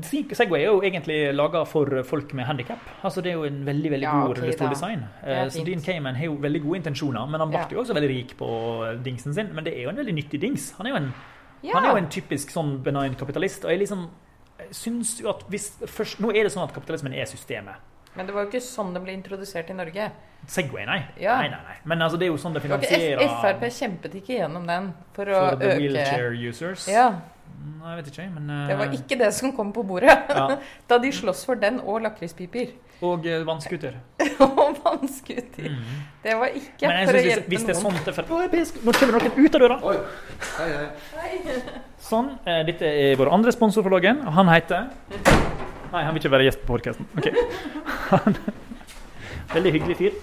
[0.07, 2.87] Segway er jo egentlig laga for folk med handikap.
[3.05, 4.45] Altså, det er jo en veldig veldig Ja, god ok, da.
[4.47, 5.03] rullestoldesign.
[5.19, 5.65] Det er Eh, Så.
[5.67, 7.67] Dean Cayman har jo veldig gode intensjoner, men han ble Ja.
[7.75, 8.49] jo også veldig rik på
[9.05, 9.51] dingsen sin.
[9.55, 10.71] Men det er jo en veldig nyttig dings.
[10.79, 11.13] Han er jo en,
[11.67, 11.75] Ja.
[11.75, 13.65] han er jo en typisk sånn benign kapitalist.
[13.67, 14.09] Og jeg liksom
[14.77, 17.87] syns jo at hvis først, Nå er det sånn at kapitalismen er systemet.
[18.17, 20.11] Men det var jo ikke sånn det ble introdusert i Norge.
[20.51, 21.01] Segway, nei.
[21.21, 21.37] Ja.
[21.39, 21.77] Nei, nei, nei.
[21.87, 25.43] Men altså, det er jo sånn det finansierer Frp kjempet ikke gjennom den for å
[25.53, 26.89] for the øke wheelchair users.
[26.91, 27.13] Ja,
[27.61, 28.61] Nei, jeg vet ikke, men uh...
[28.69, 30.45] Det var ikke det som kom på bordet ja.
[30.89, 32.73] da de sloss for den og lakrispiper.
[33.05, 33.99] Og uh, vannskuter.
[34.47, 35.69] og vannskuter.
[35.69, 36.01] Mm.
[36.25, 38.01] Det var ikke Men jeg for å synes hvis, hjelpe hvis det er noen.
[38.01, 38.87] sånn til Å.
[38.87, 39.79] Nå kommer noen ut av døra!
[39.91, 39.97] Oi.
[40.57, 41.79] Hei, hei.
[42.11, 42.33] Sånn.
[42.43, 44.25] eh, Dette er vår andre sponsor for Loggen.
[44.27, 44.89] og Han heter
[45.91, 47.07] Nei, han vil ikke være gjest på podkasten.
[48.11, 48.37] Han...
[49.51, 50.17] Veldig hyggelig fyr.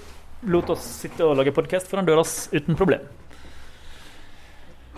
[0.52, 3.04] Lot oss sitte og lage podkast foran døra uten problem.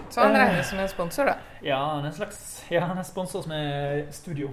[0.09, 1.37] Så han regnes som en sponsor, da.
[1.65, 4.49] Ja, han er en slags Ja, han er sponsor som er studio.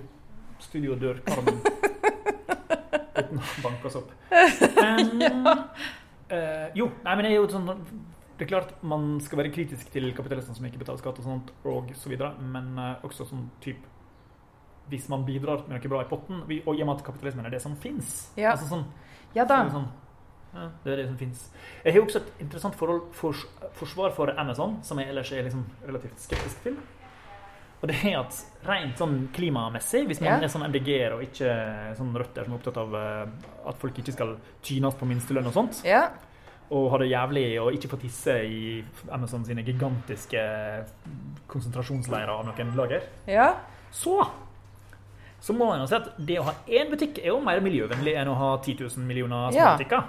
[0.64, 1.60] Studiodørkarmen.
[3.16, 4.12] Uten å banke oss opp.
[4.32, 5.24] Um,
[6.36, 7.70] eh, jo, nei, men det er jo sånn
[8.36, 11.52] Det er klart man skal være kritisk til kapitalistene som ikke betaler skatt og sånt,
[11.64, 13.76] og så videre, men eh, også sånn typ
[14.90, 17.50] Hvis man bidrar med noe bra i potten, og i og med at kapitalismen er
[17.56, 18.52] det som fins Ja.
[18.52, 18.84] altså sånn,
[19.34, 19.60] Ja så da.
[19.60, 19.88] er det sånn
[20.56, 21.40] ja, det er det som finnes.
[21.84, 23.34] Jeg har også et interessant forhold, for,
[23.76, 26.78] forsvar for Amazon, som jeg ellers er liksom relativt skeptisk til.
[27.82, 30.38] Og det er at rent sånn klimamessig, hvis man Ja.
[30.46, 31.50] er sånn MDG-er og ikke
[31.98, 33.26] sånn røtter som er opptatt av eh,
[33.68, 36.06] at folk ikke skal tynes på minstelønn og sånt, Ja.
[36.70, 38.62] Og ha det jævlig og ikke få tisse i
[39.14, 40.40] Amazon sine gigantiske
[41.50, 43.52] konsentrasjonsleirer av noen lager, ja.
[43.94, 44.18] så
[45.46, 48.16] så må man jo si at det å ha én butikk er jo mer miljøvennlig
[48.18, 49.76] enn å ha 10 000 millioner Ja.
[49.76, 50.02] småbutikker.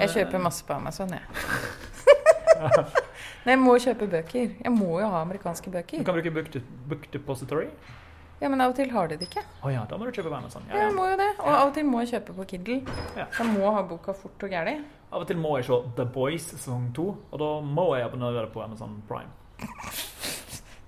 [0.00, 1.22] Jeg kjøper masse på Amazon, jeg.
[3.44, 4.54] Nei, jeg må kjøpe bøker.
[4.64, 6.00] Jeg må jo ha amerikanske bøker.
[6.00, 6.48] Du kan bruke book,
[6.88, 7.68] book Depository.
[8.40, 9.42] Ja, Men av og til har de det ikke.
[9.62, 10.62] Å ja, da må du kjøpe på Amazon.
[10.68, 11.28] Ja, Ja, jeg må jo det.
[11.38, 12.80] Og av og til må jeg kjøpe på Kindle.
[13.16, 13.26] Ja.
[13.38, 14.74] Jeg må ha boka fort og gæli.
[15.14, 18.48] Av og til må jeg se The Boys sesong to, og da må jeg abonnere
[18.50, 19.30] på Amazon Prime.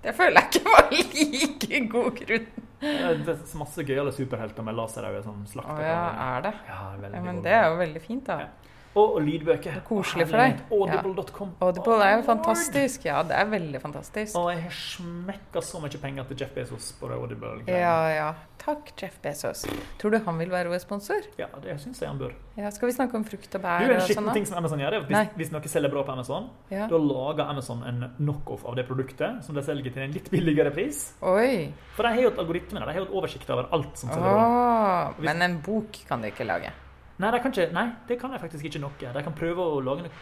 [0.03, 2.49] Det føler jeg ikke var like god grunn.
[2.79, 2.91] Det
[3.33, 6.51] er masse gøyale superhelter med laserøyne som Å slakter ja, er det?
[6.67, 6.81] Ja,
[7.17, 7.47] Ja, men god.
[7.47, 8.37] det er jo veldig fint, da.
[8.45, 8.75] Ja.
[8.95, 9.75] Og, og lydbøker.
[9.77, 10.61] Er koselig for deg.
[10.73, 11.51] Audible.com.
[11.61, 13.05] Audible er jo fantastisk.
[13.05, 14.35] Ja, det er veldig fantastisk.
[14.39, 17.51] Og jeg har smekka så mye penger til Jeff Bezos på det Audible.
[17.69, 18.29] Ja, ja.
[18.57, 19.61] Takk, Jeff Bezos.
[20.01, 21.21] Tror du han vil være vår sponsor?
[21.37, 22.33] ja, det syns jeg han bør.
[22.57, 24.57] Ja, skal vi snakke om frukt og bær Du, En og sånn skitten ting som
[24.57, 26.87] Amazon gjør, at hvis, hvis noe selger bra på Amazon, Ja.
[26.89, 30.73] da lager Amazon en knockoff av det produktet som de selger til en litt billigere
[30.73, 31.13] pris.
[31.21, 31.69] Oi.
[31.95, 34.33] For de har jo et algoritme de har jo et oversikt over alt som selger
[34.33, 35.13] bra.
[35.29, 36.73] Men en bok kan de ikke lage.
[37.17, 39.11] Nei, det kan ikke, nei, det kan jeg faktisk ikke noe.
[39.13, 40.13] De kan prøve å lage noe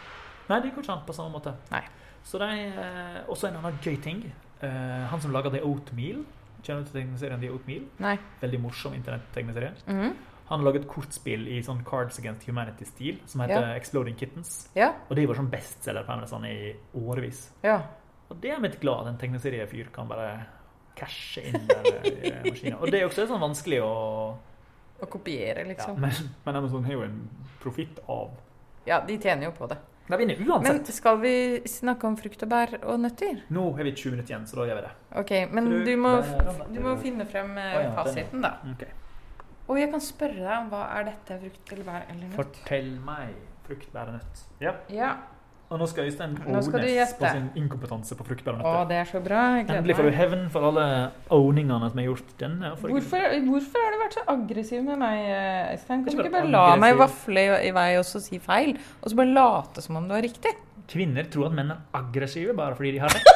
[0.46, 1.56] Nei, det går ikke an på samme måte.
[1.72, 1.82] Nei.
[2.26, 4.22] Så det er Også en annen gøy ting.
[4.62, 6.22] Eh, han som lager The Oatmeal,
[6.62, 7.84] kjenner du til tegneserien The Oatmeal?
[8.02, 8.14] Nei.
[8.40, 9.74] Veldig morsom internettegneserie.
[9.86, 10.14] Mm -hmm.
[10.48, 13.76] Han har laget kortspill i sånn Cards Against Humanity-stil som heter Ja.
[13.76, 14.70] Exploding Kittens.
[14.74, 14.92] Ja.
[15.08, 17.50] Og det var sånn bestselger på Amazon i årevis.
[17.62, 17.82] Ja.
[18.30, 20.46] Og det er jeg litt glad at en tegneseriefyr kan bare
[20.96, 22.78] cashe inn der i maskinen.
[22.80, 24.36] Og det er også sånn vanskelig å
[25.00, 25.98] Å kopiere, ja, liksom.
[26.00, 27.18] men, men Amazon har jo en
[27.60, 28.30] profitt av
[28.88, 29.76] Ja, de tjener jo på det.
[30.06, 33.40] De vinner Men skal vi snakke om frukt og bær og nøtter?
[33.50, 34.92] Nå har vi 20 minutter igjen, så da gjør vi det.
[35.22, 36.12] Ok, men du må,
[36.70, 37.94] du må finne frem eh, ja, ja.
[37.98, 38.52] fasiten, da.
[38.70, 38.86] Ok.
[39.66, 42.36] Og jeg kan spørre deg om hva er dette frukt eller bær eller nøtt?
[42.38, 43.34] Fortell meg
[43.66, 44.44] frukt, bær og nøtt.
[44.62, 44.76] Ja.
[44.94, 45.10] Ja.
[45.66, 46.68] Og nå skal Øystein ownes
[47.18, 49.40] på sin inkompetanse på frukt, Å, det er så bra.
[49.64, 50.84] Endelig får du hevn for alle
[51.34, 52.70] owningene som er gjort denne.
[52.78, 55.24] Hvorfor, hvorfor har du vært så aggressiv med meg,
[55.74, 56.04] Øystein?
[56.06, 58.76] Kan du Ikke bare la la meg vafle i, i vei og så si feil?
[59.02, 60.54] Og så bare late som om du har riktig?
[60.86, 63.26] Kvinner tror at menn er aggressive bare fordi de har rett.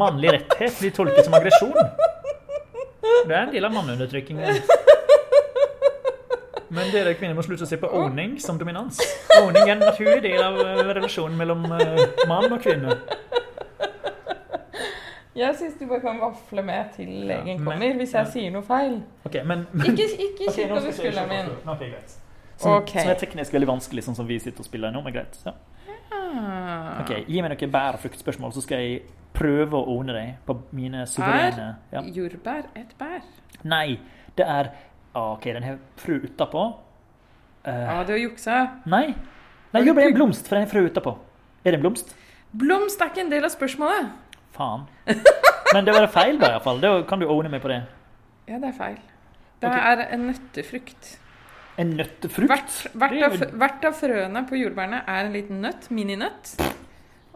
[0.00, 1.76] Mannlig retthet blir tolket som aggresjon.
[3.26, 4.64] Det er en del av manneundertrykkingen.
[6.74, 8.98] Men dere kvinner må slutte å se på owning som dominans.
[9.38, 12.96] Owning er en naturlig del av eh, relasjonen mellom eh, mann og kvinne.
[15.36, 19.02] Jeg syns du bare kan vafle med til legen kommer hvis jeg sier noe feil.
[19.28, 21.74] Okay, men, men Ikke, ikke kikk over skulderen min.
[21.82, 22.16] greit.
[22.56, 23.02] Som, okay.
[23.02, 25.02] som er teknisk veldig vanskelig, sånn som vi sitter og spiller nå.
[25.04, 25.36] Men greit.
[25.44, 25.52] Ja.
[26.16, 27.02] Ah.
[27.02, 29.02] Ok, Gi meg noen bær- og fruktspørsmål, så skal jeg
[29.36, 32.00] prøve å ordne deg på mine suverene ja.
[32.00, 33.24] Jordbær et bær?
[33.68, 33.98] Nei,
[34.38, 34.72] det er
[35.16, 36.66] OK, den har frø utapå.
[37.66, 38.60] Uh, Ja, du har juksa.
[38.86, 39.14] nei.
[39.72, 41.16] Nei, jordbær er en blomst, for den har frø utapå.
[41.64, 42.14] Er det en blomst?
[42.56, 44.12] Blomst er ikke en del av spørsmålet.
[44.56, 44.86] Faen.
[45.74, 46.80] Men det var feil, da, iallfall.
[46.80, 47.82] Da kan du owne meg på det.
[48.46, 48.98] Ja, det er feil.
[49.60, 49.92] Det okay.
[49.92, 51.12] er en nøttefrukt.
[51.76, 52.48] En nøttefrukt?
[52.48, 56.54] Hvert, hvert, er av, hvert av frøene på jordbærene er en liten nøtt, mininøtt.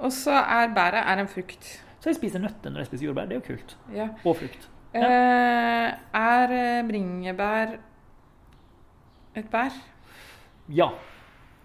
[0.01, 1.75] Og så er bæret er en frukt.
[2.01, 3.29] Så jeg spiser nøtter når jeg spiser jordbær.
[3.29, 3.77] Det er jo kult.
[3.93, 4.09] Ja.
[4.25, 4.71] Og frukt.
[4.94, 5.88] Eh,
[6.20, 7.76] er eh, bringebær
[9.38, 9.74] et bær?
[10.74, 10.88] Ja.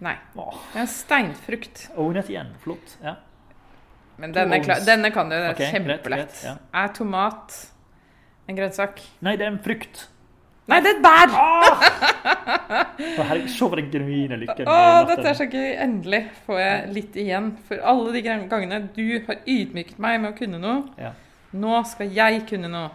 [0.04, 0.14] Nei.
[0.36, 1.86] Åh, Det er en steinfrukt.
[1.96, 2.52] Ownet igjen.
[2.62, 2.96] Flott.
[3.02, 3.16] Ja.
[4.20, 5.36] Men denne, denne kan du.
[5.36, 6.04] Det er Ok, greit, kjempelett.
[6.06, 6.56] greit, ja.
[6.72, 7.56] Er tomat
[8.48, 9.00] en grønnsak?
[9.26, 10.06] Nei, det er en frukt.
[10.66, 11.34] Nei, det er et bær!
[11.38, 11.82] Ah!
[13.46, 14.66] Se på den genuine lykken.
[14.66, 15.68] Å, dette er så gøy.
[15.84, 20.38] Endelig får jeg litt igjen for alle de gangene du har ydmyket meg med å
[20.38, 20.80] kunne noe.
[20.98, 21.12] Ja.
[21.54, 22.90] Nå skal jeg kunne noe.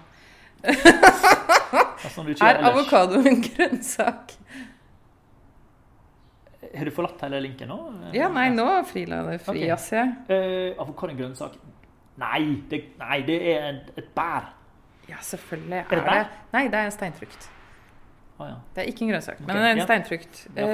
[2.02, 4.34] Altså, Er avokado en grønnsak?
[6.76, 7.78] Har du forlatt hele linken nå?
[8.15, 9.69] Ja, nei, nå frila det fri, okay.
[9.76, 10.15] ass, jeg.
[10.32, 11.56] Eh, avokado er en grønnsak?
[12.21, 14.50] Nei, det, nei, det er et, et bær.
[15.08, 16.26] Ja, selvfølgelig Er det bær?
[16.26, 17.47] det Nei, det er en steinfrukt.
[18.41, 18.58] Å ja.
[18.74, 19.88] Det er ikke en grønnsak, men det er en ja.
[19.88, 20.43] steinfrukt.
[20.58, 20.65] Ja,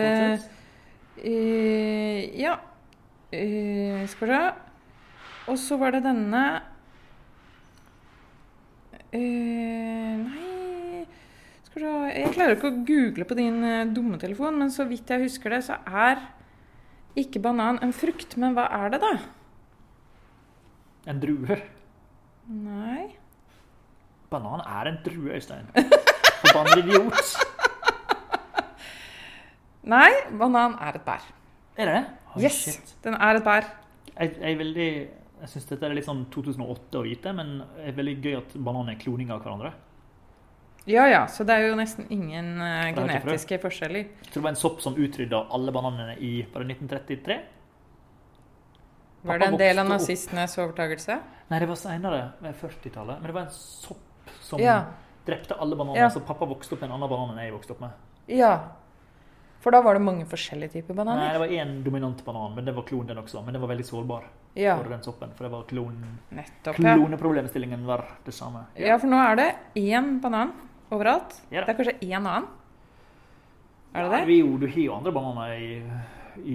[1.21, 2.58] uh, ja
[3.28, 6.43] Uh, Skal vi se Og så var det denne
[9.15, 11.06] Eh, Nei
[11.67, 14.84] Skal vi se Jeg klarer ikke å google på din uh, dumme telefon, men så
[14.89, 16.20] vidt jeg husker det, så er
[17.17, 18.36] ikke banan en frukt.
[18.38, 19.13] Men hva er det, da?
[21.08, 21.56] En drue.
[22.52, 23.08] Nei
[24.32, 25.70] Banan er en drue, Øystein.
[26.43, 27.15] Forbannet idiot.
[29.88, 31.24] Nei, banan er et bær.
[31.80, 32.04] Er det det?
[32.34, 32.89] Oh, Yes, shit.
[33.06, 33.70] den er et bær.
[34.17, 34.89] Jeg er veldig
[35.41, 38.56] Jeg syns dette er litt sånn 2008 å vite, men det er veldig gøy at
[38.58, 39.73] bananer er kloning av hverandre.
[40.88, 42.93] Ja ja, så det er jo nesten ingen frø.
[42.95, 44.06] genetiske forskjeller.
[44.08, 47.38] Jeg tror det var en sopp som utrydda alle bananene i var det 1933.
[49.28, 51.19] Var det en del av nazistenes overtakelse?
[51.52, 53.19] Nei, det var seinere, ved 40-tallet.
[53.19, 54.86] Men det var en sopp som Ja.
[55.26, 56.10] drepte alle bananene, Ja.
[56.10, 57.91] Så pappa vokste opp med en annen banan enn jeg vokste opp med.
[58.28, 58.69] Ja.
[59.60, 61.17] For da var det mange forskjellige typer bananer?
[61.28, 63.43] Nei, det var én dominant banan, men det var klon den også.
[63.43, 64.23] Men den var veldig sårbar
[64.58, 65.32] Ja, for den soppen.
[65.38, 65.98] For det var klon...
[66.34, 66.80] nettopp.
[66.82, 66.96] Ja.
[66.98, 68.65] kloneproblemstillingen var det samme.
[68.80, 69.48] ja, for nå er det
[69.84, 70.54] én banan
[70.91, 71.36] overalt.
[71.54, 71.62] Ja.
[71.67, 72.48] Det er kanskje én annen?
[73.93, 74.26] Er det Ja, det?
[74.28, 75.70] vi jo, du har jo andre bananer i,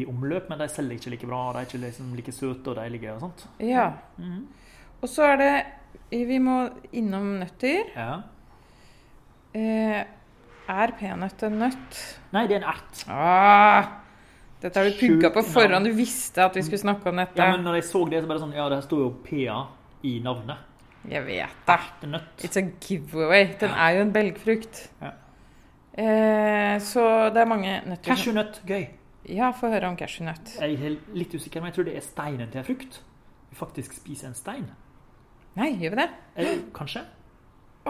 [0.00, 1.40] i omløp, men de selger ikke like bra.
[1.52, 3.46] De er ikke liksom like søte og deilige og sånt.
[3.62, 3.92] Ja.
[4.18, 4.42] Mhm.
[5.02, 5.52] Og så er det
[6.12, 7.88] Vi må innom nøtter.
[7.96, 8.22] Ja.
[9.54, 10.04] Eh,
[10.72, 11.96] Er peanøtt en nøtt?
[12.32, 13.00] Nei, det er en ert.
[13.10, 13.88] Ah,
[14.62, 15.88] dette har du pugga på forhånd.
[15.90, 17.38] Du visste at vi skulle snakke om dette.
[17.40, 19.56] Ja, men når jeg så det, så bare sånn Ja, det her står jo PA
[20.06, 20.68] i navnet.
[21.10, 22.08] Jeg vet det.
[22.12, 22.44] Nøtt.
[22.46, 23.48] It's a giveaway.
[23.58, 24.84] Den er jo en belgfrukt.
[25.02, 25.12] Ja.
[25.92, 28.06] Eh, så det er mange nøtter.
[28.06, 28.60] Cashewnøtt.
[28.68, 28.86] Gøy.
[29.34, 30.54] Ja, få høre om cashewnøtt.
[30.60, 33.00] Jeg er litt usikker, men jeg tror det er steinen til en frukt.
[33.50, 34.70] Vi faktisk spiser en stein.
[35.58, 36.08] Nei, gjør vi det?
[36.38, 37.02] Eh, kanskje?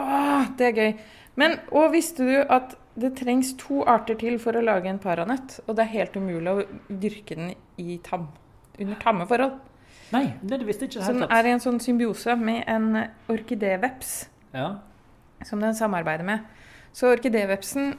[0.00, 0.94] Åh, det er gøy.
[1.36, 5.60] Men, og visste du at det trengs to arter til for å lage en paranøtt?
[5.66, 8.28] Og det er helt umulig å dyrke den i tam,
[8.78, 9.58] under tamme forhold.
[10.12, 14.74] Nei, det visste ikke Så den er i en sånn symbiose med en orkidéveps Ja.
[15.44, 16.44] som den samarbeider med.
[16.92, 17.94] Så orkidévepsen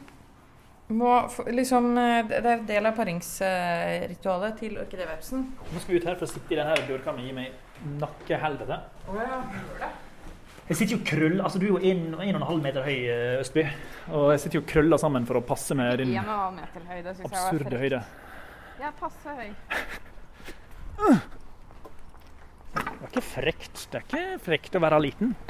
[0.94, 5.46] må liksom eh, Det er en del av paringsritualet til orkidévepsen.
[5.74, 8.78] Nå skal vi ut her for å sitte i denne dørkarmen og gi meg nakkehelvete.
[10.70, 13.00] Jeg sitter jo krøll, Altså, du er jo en, en og en halv meter høy,
[13.12, 13.66] eh, Østby.
[14.16, 17.02] Og jeg sitter jo krølla sammen for å passe med din meter høy.
[17.04, 18.04] Det absurde jeg var høyde.
[18.80, 19.52] Ja, passe høy.
[22.74, 23.88] Det er ikke frekt.
[23.92, 25.36] Det er ikke frekt å være liten.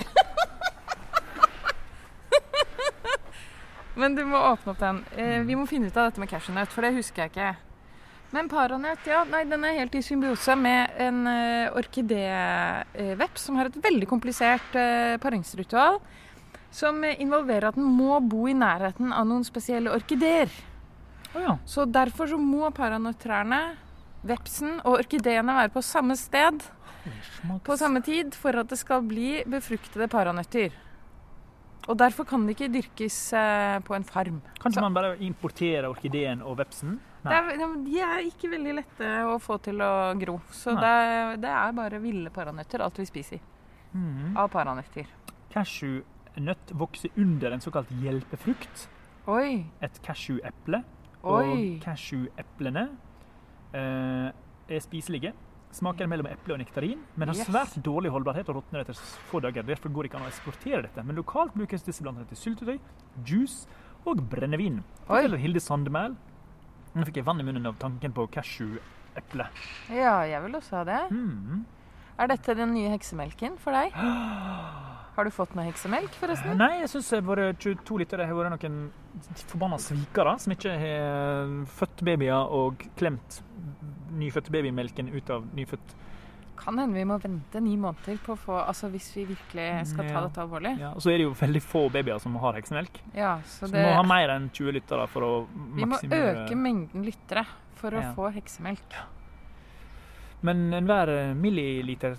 [4.00, 5.04] Men du må åpne opp den.
[5.14, 7.52] Eh, vi må finne ut av dette med cashewnøtt, for det husker jeg ikke.
[8.34, 13.70] Men paranøtt, ja, nei, den er helt i symbiose med en uh, orkidéveps som har
[13.70, 16.00] et veldig komplisert uh, paringsritual.
[16.74, 20.50] Som involverer at den må bo i nærheten av noen spesielle orkideer.
[21.36, 21.58] Oh, ja.
[21.70, 23.62] Så derfor så må paranøttrærne,
[24.26, 26.64] vepsen og orkideene være på samme sted
[27.68, 30.72] på samme tid for at det skal bli befruktede paranøtter.
[31.92, 34.38] Og derfor kan de ikke dyrkes uh, på en farm.
[34.62, 37.00] Kanskje Så- man bare importerer orkideen og vepsen?
[37.32, 37.52] Er,
[37.86, 40.40] de er ikke veldig lette å få til å gro.
[40.52, 40.96] Så det,
[41.44, 43.40] det er bare ville paranøtter, alt vi spiser
[43.94, 44.34] mm.
[44.40, 45.08] av paranøtter.
[45.54, 48.88] Cashewnøtt vokser under en såkalt hjelpefrukt.
[49.32, 50.84] Oi, Et casheweple.
[51.24, 52.90] Og casheweplene
[53.72, 54.30] eh,
[54.68, 55.32] er spiselige.
[55.74, 57.48] Smaker mellom eple og nektarin, men har Yes.
[57.48, 59.00] svært dårlig holdbarhet og råtner etter
[59.32, 59.64] få dager.
[59.66, 61.06] Derfor går det ikke an å eksportere dette.
[61.08, 62.78] Men lokalt brukes disse blant annet til syltetøy,
[63.26, 63.66] juice
[64.06, 64.84] og brennevin.
[65.08, 66.14] Forteller Hilde Sandemæl.
[66.94, 69.48] Nå fikk jeg vann i munnen av tanken på casheweple.
[69.94, 71.00] Ja, jeg vil også ha det.
[71.14, 71.64] Mm.
[72.22, 73.96] Er dette den nye heksemelken for deg?
[75.14, 76.56] Har du fått noe heksemelk, forresten?
[76.58, 78.78] Nei, jeg syns våre 22 lyttere har vært noen
[79.52, 83.44] forbanna svikere som ikke har født babyer og klemt
[84.18, 85.94] nyfødt babymelken ut av nyfødt
[86.56, 90.06] Kan hende vi må vente ni måneder på å få Altså hvis vi virkelig skal
[90.12, 90.78] ta dette alvorlig.
[90.80, 93.00] ja, Og så er det jo veldig få babyer som har heksemelk.
[93.16, 96.46] Ja, så Så vi må ha mer enn 20 lyttere for å maksimere Vi må
[96.46, 98.14] øke mengden lyttere for å Ja.
[98.14, 98.96] få heksemelk.
[100.44, 101.08] Men enhver
[101.40, 102.18] milliliter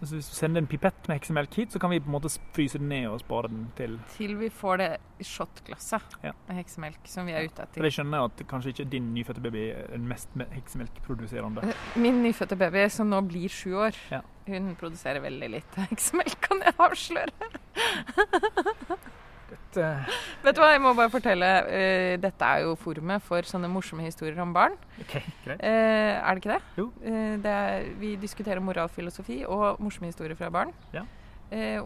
[0.00, 2.30] altså Hvis du sender en pipett med heksemelk hit, så kan vi på en måte
[2.56, 4.88] fryse den ned og spare den til Til vi får det
[5.28, 6.32] shotglasset Ja.
[6.48, 9.66] med heksemelk som vi er ute For jeg skjønner at kanskje ikke din nyfødte baby
[9.74, 11.64] er den mest me- heksemelkproduserende.
[11.96, 14.20] Min nyfødte baby, som nå blir sju år, Ja.
[14.48, 17.32] hun produserer veldig lite heksemelk, kan jeg avsløre.
[19.46, 19.90] Dette,
[20.44, 21.50] Vet du hva, jeg må bare fortelle.
[21.68, 24.74] Uh, dette er jo forumet for sånne morsomme historier om barn.
[25.02, 25.62] OK, greit.
[25.62, 26.62] Uh, er det ikke det?
[26.80, 26.88] Jo.
[27.04, 30.74] Uh, det er, vi diskuterer moralfilosofi og morsomme historier fra barn.
[30.96, 31.06] Ja.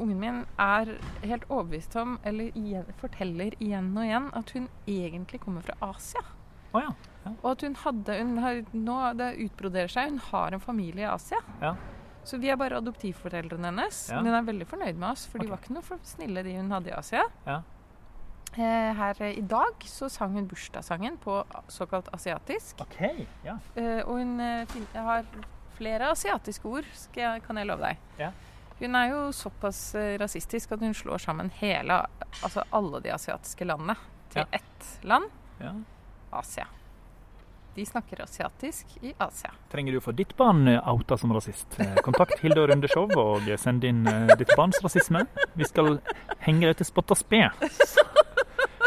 [0.00, 5.42] Ungen min er helt overbevist om, eller igjen, forteller igjen og igjen, at hun egentlig
[5.42, 6.22] kommer fra Asia.
[6.72, 6.92] Å ja.
[7.34, 10.14] Og at hun hadde hun har, Nå det utbroderer seg.
[10.14, 11.42] Hun har en familie i Asia.
[11.60, 11.74] Ja.
[12.30, 14.04] Så vi er bare adoptivforeldrene hennes.
[14.12, 14.20] Ja.
[14.20, 16.52] Men hun er veldig fornøyd med oss, for de var ikke noe for snille, de
[16.60, 17.24] hun hadde i Asia.
[17.48, 17.56] Ja.
[18.54, 21.40] Eh, her eh, i dag så sang hun bursdagssangen på
[21.70, 22.80] såkalt asiatisk.
[22.86, 23.00] OK.
[23.46, 23.56] Ja.
[23.78, 25.26] Eh, og hun eh, har
[25.78, 28.00] flere asiatiske ord, jeg, kan jeg love deg.
[28.20, 28.30] Ja.
[28.80, 32.00] Hun er jo såpass eh, rasistisk at hun slår sammen hele,
[32.40, 33.96] altså alle de asiatiske landene
[34.32, 34.46] til Ja.
[34.60, 35.26] ett land,
[35.60, 35.72] ja.
[36.32, 36.66] Asia.
[37.74, 39.50] De snakker asiatisk i Asia.
[39.70, 41.76] Trenger du å få ditt barn eh, outa som rasist?
[41.78, 45.22] Eh, Kontakt Hilde og Rundeshow og send inn eh, ditt barns rasisme.
[45.54, 46.00] Vi skal
[46.42, 47.44] henge deg til spott og spe.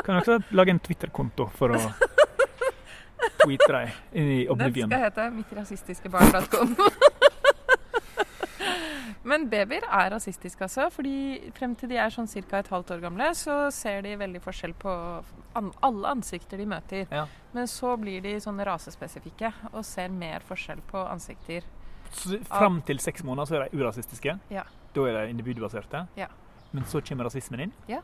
[0.04, 1.82] Kan også lage en Twitter-konto for å
[3.43, 6.76] tweete deg i Den skal hete mittrasistiskebarn.com.
[9.23, 10.89] Men babyer er rasistiske, altså.
[10.91, 12.59] fordi frem til de er sånn ca.
[12.59, 14.95] et halvt år gamle, så ser de veldig forskjell på
[15.55, 17.05] an alle ansikter de møter.
[17.12, 17.25] Ja.
[17.55, 21.63] Men så blir de sånn rasespesifikke og ser mer forskjell på ansikter.
[22.13, 24.36] Så Fram til seks måneder så er de urasistiske.
[24.53, 24.65] Ja.
[24.93, 26.03] Da er de individbaserte.
[26.19, 26.27] Ja.
[26.73, 27.73] Men så kommer rasismen inn.
[27.88, 28.01] Ja.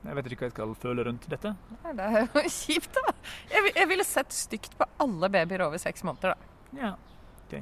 [0.00, 1.50] Jeg vet ikke hva jeg skal føle rundt dette.
[1.82, 3.12] Nei, det er jo kjipt, da.
[3.50, 6.54] Jeg, jeg ville sett stygt på alle babyer over seks måneder, da.
[6.78, 6.94] Ja,
[7.42, 7.58] ok.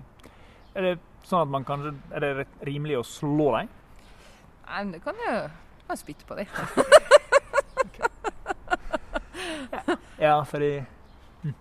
[0.76, 3.68] Er det Sånn at man kanskje Er det rimelig å slå dem?
[4.68, 5.34] Nei, men du kan jo
[5.88, 6.46] bare spytte på dem.
[7.86, 8.08] okay.
[10.18, 10.82] Ja, fordi
[11.44, 11.54] hm.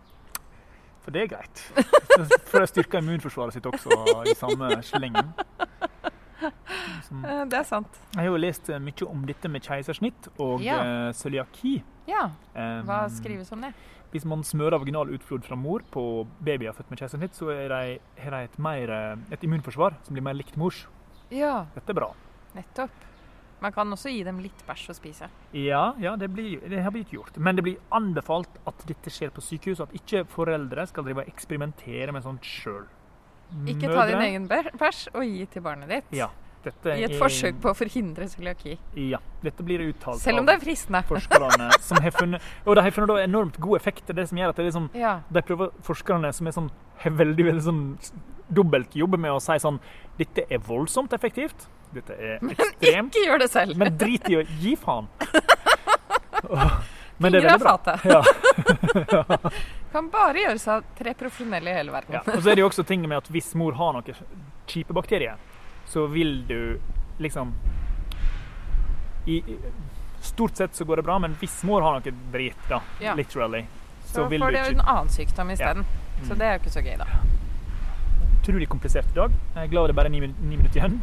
[1.05, 1.61] For det er greit.
[2.49, 5.29] For å styrke immunforsvaret sitt også i samme slengen.
[7.07, 7.87] Som, Eh, Det er sant.
[8.13, 10.79] jeg har jo lest eh, mye om dette med keisersnitt og Ja.
[10.81, 11.83] eh, cøliaki.
[12.07, 12.25] Ja.
[12.55, 13.73] Um, Hva skrives om det?
[14.13, 17.99] Hvis man smører vaginal utflod fra mor på babyer født med keisersnitt, så har de
[18.43, 20.85] et, mer, eh, et immunforsvar som blir mer likt mors.
[21.29, 22.13] Ja, Dette er bra.
[22.55, 22.89] nettopp.
[23.59, 25.27] Man kan også gi dem litt bæsj å spise.
[25.51, 27.35] Ja, ja det, blir, det har blitt gjort.
[27.37, 31.27] Men det blir anbefalt at dette skjer på sykehus, at ikke foreldre skal drive og
[31.27, 32.85] eksperimentere med sånt sjøl.
[33.65, 36.05] Ikke ta din egen bæsj og gi til barnet ditt.
[36.11, 36.29] Ja,
[36.63, 38.77] dette I et er- forsøk på å forhindre cøliaki.
[38.95, 41.03] Ja, dette blir uttalt Selv om det er fristende.
[41.11, 44.07] forskerne som har funnet Og de har funnet da enormt god effekt.
[44.15, 45.13] Det som gjør at det er liksom Ja.
[45.29, 46.69] De prøver, forskerne som er sånn,
[47.03, 47.83] har veldig veldig sånn
[48.49, 49.79] dobbeltjobb med å si sånn
[50.17, 51.67] Dette er voldsomt effektivt.
[51.93, 53.13] Dette er ekstremt.
[53.15, 53.77] Ikke gjør det selv.
[53.77, 55.07] Men drit i å gi faen.
[57.19, 58.03] Men det Fingre av fatet.
[58.05, 58.21] Ja,
[59.91, 62.13] Kan bare gjøres av tre profesjonelle i hele verden.
[62.17, 62.21] ja.
[62.29, 64.19] Og så er det jo også ting med at hvis mor har noen
[64.69, 65.39] kjipe bakterier,
[65.87, 66.79] så vil du
[67.19, 67.53] liksom
[69.25, 69.43] i,
[70.21, 73.13] Stort sett så går det bra, men hvis mor har noe drit, da, Ja.
[73.15, 73.61] literally,
[74.05, 75.85] så, Så vil får du ikke en annen sykdom isteden.
[76.23, 76.37] Så Mm.
[76.39, 77.05] det er jo ikke så gøy, da.
[78.41, 79.31] Utrolig komplisert i dag.
[79.55, 81.01] Jeg er glad det er bare ni, ni minutter igjen.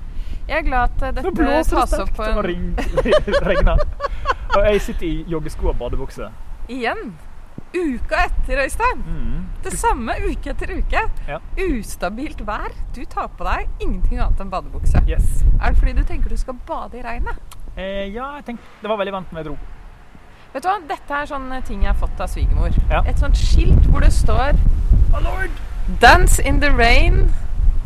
[0.49, 2.45] Jeg er glad at eh, dette det tas opp sterkt på en og
[3.49, 3.79] regner.
[4.57, 6.29] Og jeg sitter i joggesko og badebukse.
[6.69, 7.15] Igjen.
[7.75, 9.01] Uka etter, Øystein.
[9.07, 9.45] Mm.
[9.65, 11.01] Det samme uke etter uke.
[11.29, 11.39] Ja.
[11.59, 12.71] Ustabilt vær.
[12.97, 15.03] Du tar på deg ingenting annet enn badebukse.
[15.09, 15.45] Yes.
[15.61, 17.41] Er det fordi du tenker du skal bade i regnet?
[17.77, 19.57] Eh, ja, jeg tenkte Det var veldig vant når jeg dro.
[20.55, 20.77] Vet du hva?
[20.89, 22.77] Dette er sånne ting jeg har fått av svigermor.
[22.91, 23.03] Ja.
[23.11, 24.55] Et sånt skilt hvor det står
[25.15, 25.51] Oh, lord!
[26.01, 27.31] 'Dance in the rain'.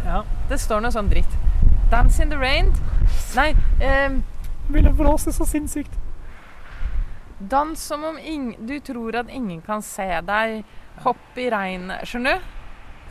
[0.04, 0.22] Ja.
[0.48, 1.38] Det står noe sånn dritt.
[1.90, 2.74] 'Dance in the rain'.
[3.36, 4.22] Nei, ehm,
[4.68, 5.97] Ville blåse så sinnssykt.
[7.38, 10.64] Dans som om ing du tror at ingen kan se deg.
[11.04, 12.02] Hopp i regnet.
[12.08, 12.54] Skjønner du?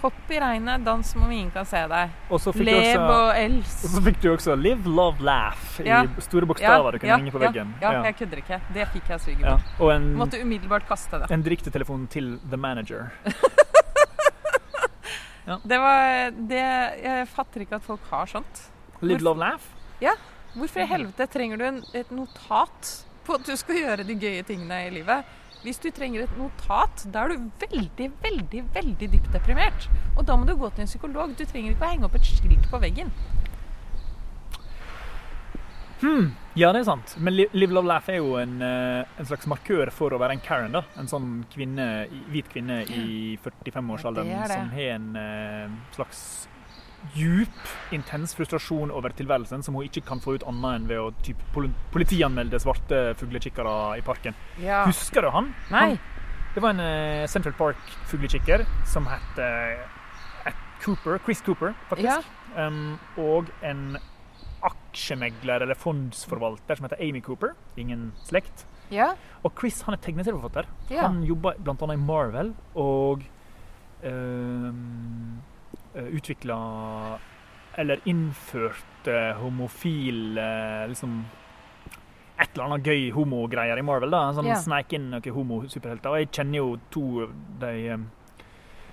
[0.02, 2.12] Hopp i regnet, dans som om ingen kan se deg.
[2.30, 5.80] Og så fikk du Lev også og og så fikk du også 'Live, love, laugh'
[5.82, 6.04] i Ja.
[6.20, 7.74] store bokstaver du kunne henge på veggen.
[7.82, 8.62] Ja, ja, jeg kødder ikke.
[8.74, 9.18] Det fikk jeg Ja.
[9.18, 9.92] svigermor.
[9.96, 11.32] En, Måtte umiddelbart kaste det.
[11.32, 13.12] en direktetelefon til the manager.
[15.48, 16.64] Det var det
[17.04, 18.72] Jeg fatter ikke at folk har sånt.
[19.02, 19.64] Live, love, laugh.
[20.02, 20.12] Ja.
[20.58, 24.46] Hvorfor i helvete trenger du en, et notat på at du skal gjøre de gøye
[24.48, 25.36] tingene i livet?
[25.66, 29.88] Hvis du trenger et notat, da er du veldig, veldig, veldig dypt deprimert.
[30.16, 31.34] Og da må du gå til en psykolog.
[31.36, 33.12] Du trenger ikke å henge opp et skilt på veggen.
[35.98, 36.36] Hmm.
[36.54, 37.16] Ja, det er sant.
[37.18, 40.44] Men Live, love, laugh er jo en, eh, en slags markør for å være en
[40.46, 40.72] Karen.
[40.72, 40.84] da.
[40.96, 46.48] En sånn kvinne, hvit kvinne i 45-årsalderen Ja, som har en eh, slags
[47.16, 47.58] djup,
[47.96, 51.42] intens frustrasjon over tilværelsen som hun ikke kan få ut annet enn ved å typ,
[51.94, 54.38] politianmelde svarte fuglekikkere i parken.
[54.62, 54.84] Ja.
[54.90, 55.54] Husker du han?
[55.74, 55.90] Nei.
[55.96, 56.00] Han,
[56.56, 59.86] det var en eh, Central Park-fuglekikker som het eh,
[60.84, 62.30] Cooper, Chris Cooper, faktisk.
[62.56, 62.68] Ja.
[62.68, 63.98] Um, og en
[64.66, 67.54] aksjemegler eller fondsforvalter som heter Amy Cooper.
[67.78, 68.66] Ingen slekt.
[68.94, 69.12] Ja.
[69.46, 70.70] Og Chris han er tegneserieforfatter.
[70.90, 71.08] Ja.
[71.08, 71.94] Han jobber bl.a.
[71.94, 73.26] i Marvel og
[74.04, 75.38] um,
[76.18, 76.58] utvikla
[77.78, 81.20] Eller innførte homofil eh, liksom
[82.38, 84.14] et eller annet gøy homogreier i Marvel.
[84.14, 84.62] da, Sånn yeah.
[84.62, 86.14] Sneik inn noen homosuperhelter.
[86.14, 87.28] Og jeg kjenner jo to
[87.62, 88.06] de um,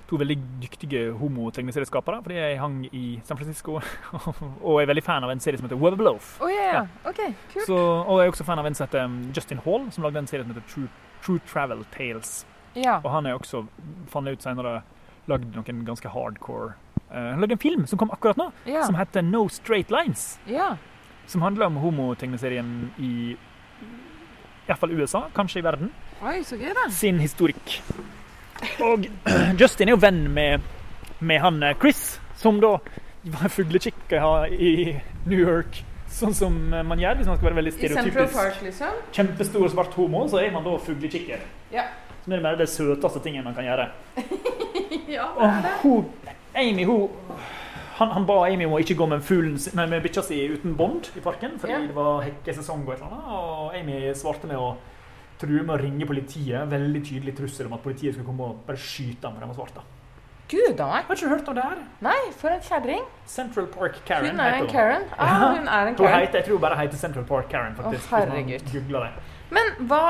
[0.05, 3.79] To veldig dyktige homo-tegneserieskapere, fordi jeg hang i San Francisco
[4.69, 6.35] og er veldig fan av en serie som heter Weatherloaf.
[6.45, 6.75] Oh, yeah.
[6.75, 7.09] ja.
[7.09, 7.65] okay, cool.
[7.65, 10.21] Så, og jeg er også fan av en som heter um, Justin Hall, som lagde
[10.21, 10.91] en serie som heter True,
[11.25, 12.35] True Travel Tales.
[12.77, 13.01] Yeah.
[13.01, 13.65] Og han er også,
[14.13, 14.83] fant ut senere,
[15.31, 16.75] lagd noen ganske hardcore
[17.11, 18.83] eh, Han lagde en film som kom akkurat nå, Ja.
[18.87, 20.39] som heter No Straight Lines.
[20.47, 20.77] ja.
[21.27, 23.37] Som handler om homotegneserien i
[24.69, 25.89] iallfall USA, kanskje i verden.
[26.21, 26.85] Oi, så gøy, da.
[26.93, 27.79] Sin historikk.
[28.85, 29.07] Og
[29.61, 30.61] Justin er jo venn med,
[31.25, 32.75] med han eh, Chris, som da
[33.25, 34.75] var fuglekikker i
[35.25, 35.81] New York.
[36.15, 38.37] Sånn som man gjør hvis man skal være veldig I Central stereotypisk.
[38.37, 39.01] Park, liksom?
[39.17, 41.41] Kjempestor svart homo, så er man da fuglekikker.
[41.73, 41.89] Ja.
[42.23, 43.89] Som er det mer det søteste tingen man kan gjøre.
[45.17, 45.75] ja, det Og er det.
[45.83, 46.11] hun,
[46.55, 47.11] Amy, hun
[47.99, 50.73] han, han ba Amy om å ikke gå med, fuglen, nei, med bikkja si uten
[50.79, 51.79] bånd i parken, fordi Ja.
[51.87, 53.29] det var hekkesesong og et eller annet.
[53.31, 54.73] Og Amy svarte med å
[55.39, 56.67] true med å ringe politiet.
[56.71, 59.61] Veldig tydelig trussel om at politiet skulle komme og bare skyte ham for de var
[59.61, 59.85] svarte.
[60.51, 61.07] Gud a meg.
[61.09, 61.79] Har ikke hørt om det her?
[62.05, 63.05] Nei, for en kjerring.
[63.27, 64.67] Central Park Karen Hun er en.
[64.69, 65.07] Karen.
[65.17, 66.19] Ah, hun er en Karen.
[66.21, 68.11] heter, jeg tror hun bare heter Central Park Karen, faktisk.
[68.13, 68.67] Å, hvis man herregud.
[68.75, 69.13] googler det.
[69.55, 70.01] Men hva,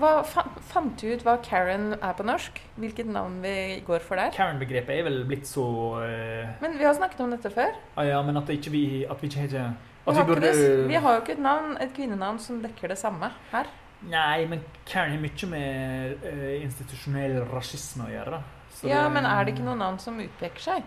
[0.00, 2.56] hva fa- fant du ut hva Karen er på norsk?
[2.80, 3.52] Hvilket navn vi
[3.86, 4.32] går for der?
[4.34, 5.64] Karen-begrepet er vel blitt så
[6.02, 6.56] uh...
[6.62, 7.76] Men vi har snakket om dette før.
[7.94, 9.76] ah, Ja, men at det ikke vi At vi ikke har
[10.08, 12.98] Vi vi det, burde vi har jo ikke et navn, et kvinnenavn som dekker det
[12.98, 13.70] samme her.
[14.08, 18.42] Nei, men Karen har mye med uh, institusjonell rasisme å gjøre.
[18.88, 20.86] Ja, men er det ikke noen navn som utpeker seg?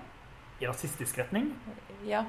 [0.62, 1.52] I rasistisk retning?
[2.08, 2.24] Ja.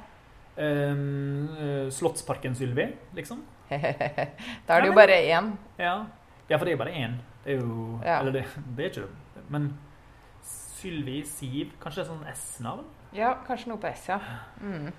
[0.56, 1.48] Um,
[1.94, 3.40] Slottsparken Sylvi, liksom?
[4.66, 5.52] da er det jo bare én.
[5.78, 5.94] Ja.
[6.48, 7.16] ja, for det er jo bare én.
[7.44, 8.18] Det er jo Ja.
[8.20, 8.44] Eller det,
[8.76, 9.46] det er ikke det.
[9.52, 9.72] Men
[10.42, 12.84] Sylvi, Siv Kanskje det er sånn S-navn?
[13.14, 14.18] Ja, kanskje noe på S, ja.
[14.60, 14.92] Mm.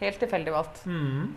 [0.00, 0.82] Helt tilfeldig valgt.
[0.86, 1.36] Mm.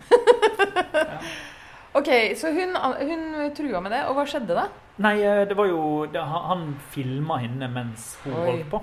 [1.96, 4.66] Ok, så hun, hun trua med det, og hva skjedde da?
[5.00, 8.42] Nei, eh, det var jo det, Han, filma henne mens hun Oi.
[8.50, 8.80] holdt på.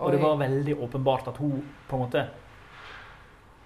[0.00, 2.26] Og det var veldig åpenbart at hun på en måte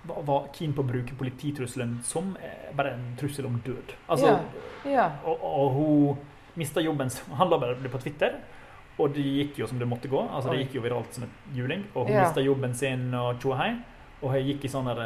[0.06, 3.94] var, keen på å bruke polititrusselen som eh, bare en trussel om død.
[4.08, 4.38] Altså,
[4.84, 5.10] Ja.
[5.24, 6.18] og, og hun
[6.56, 8.36] mista jobben s- Han la bare det på Twitter,
[8.98, 10.20] og det gikk jo som det måtte gå.
[10.30, 11.84] Altså, det gikk jo viralt som et juling.
[11.94, 12.24] Og hun Ja.
[12.28, 13.76] mista jobben sin og tjohei.
[14.22, 15.00] Og jeg gikk i sånn der,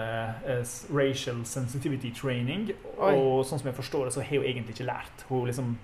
[0.46, 2.70] eh, racial sensitivity training.
[2.98, 3.14] Oi.
[3.16, 5.24] Og sånn som jeg forstår det, så har hun egentlig ikke lært.
[5.28, 5.76] Hun liksom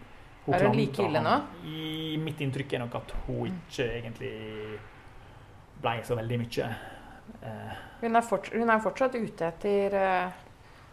[0.47, 1.43] hun Er hun like ille nå?
[1.67, 4.79] I mitt inntrykk er nok at hun ikke egentlig
[5.83, 6.69] ble så veldig mye
[8.01, 10.35] Hun, er fort, hun er fortsatt ute etter eh,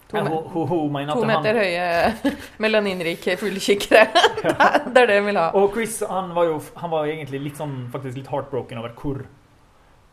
[0.07, 4.07] to, ja, hun, hun, hun mener to meter han høye melaninrike fuglekikkere.
[4.93, 5.49] det er det hun vil ha.
[5.59, 9.23] Og Chris han var jo han var egentlig litt sånn faktisk litt heartbroken over hvor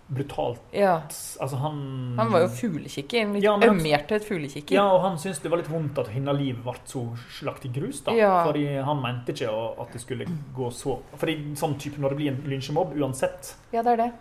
[0.08, 1.02] brutalt Ja.
[1.40, 3.20] Altså, han Han var jo fuglekikker.
[3.20, 4.74] En litt Ja, ømhjertet fuglekikker.
[4.74, 7.04] Ja, og han syntes det var litt vondt at hennes liv ble så
[7.38, 8.00] slakt i grus.
[8.06, 8.14] da.
[8.16, 8.44] Ja.
[8.46, 10.24] Fordi han mente ikke at det skulle
[10.56, 14.12] gå så Fordi sånn type når det blir en lynsjemobb, uansett Ja, det er det.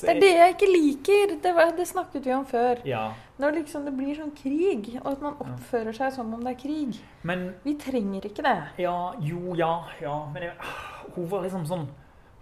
[0.00, 1.34] Det er det jeg ikke liker.
[1.42, 2.80] Det, var, det snakket vi om før.
[2.88, 3.04] Ja.
[3.38, 6.60] Når liksom det blir sånn krig, og at man oppfører seg som om det er
[6.60, 6.98] krig.
[7.22, 8.56] Men Vi trenger ikke det.
[8.82, 10.16] Ja, jo, ja, ja.
[10.34, 10.72] Men jeg,
[11.14, 11.86] hun var liksom sånn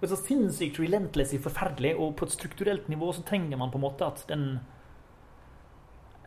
[0.03, 3.71] hun var så sinnssykt relentless i forferdelig, og på et strukturelt nivå så trenger man
[3.71, 4.57] på en måte at den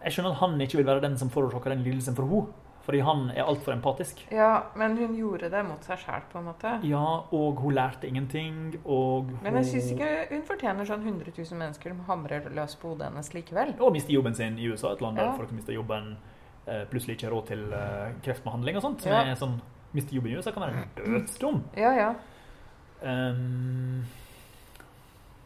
[0.05, 2.53] Jeg skjønner at han ikke vil være den som forårsaker den lidelsen for henne,
[2.85, 4.19] fordi han er altfor empatisk.
[4.31, 6.73] Ja, men hun gjorde det mot seg sjæl, på en måte.
[6.85, 7.01] Ja,
[7.33, 11.57] og hun lærte ingenting, og hun Men jeg syns ikke hun fortjener sånn 100 000
[11.57, 13.73] mennesker som hamrer løs på hodet hennes likevel.
[13.79, 15.35] Og miste jobben sin i USA, et land der Ja.
[15.37, 16.17] folk mister jobben
[16.67, 19.01] eh, plutselig ikke har råd til eh, kreftbehandling og sånt.
[19.01, 19.23] Som Ja.
[19.23, 19.59] er sånn
[19.95, 21.61] Miste jobben i USA kan være dødsdum.
[21.77, 22.13] Ja, ja.
[23.01, 24.03] Um,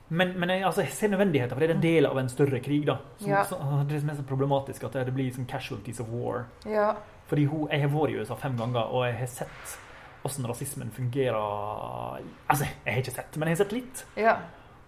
[0.10, 2.60] men, men jeg, altså, jeg ser nødvendigheten, for det er en del av en større
[2.66, 2.86] krig.
[2.88, 2.96] da.
[3.20, 3.44] Som, Ja.
[3.46, 6.46] så, det som er så problematisk, at det blir liksom casualties of war.
[6.66, 6.96] ja.
[7.30, 9.78] Fordi hun, Jeg har vært i USA fem ganger, og jeg har sett
[10.24, 12.20] hvordan rasismen fungerer
[12.50, 14.06] Altså, jeg har ikke sett, men jeg har sett litt.
[14.18, 14.34] ja.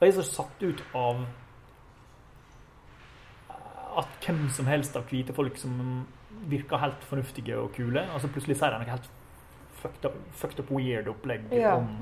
[0.02, 1.20] Og jeg er så satt ut av
[4.02, 6.06] at hvem som helst av hvite folk som
[6.50, 9.10] virker helt fornuftige og kule, og så plutselig sier de noe helt
[9.82, 11.76] fucked up, fucked up weird opplegg Ja.
[11.78, 12.00] om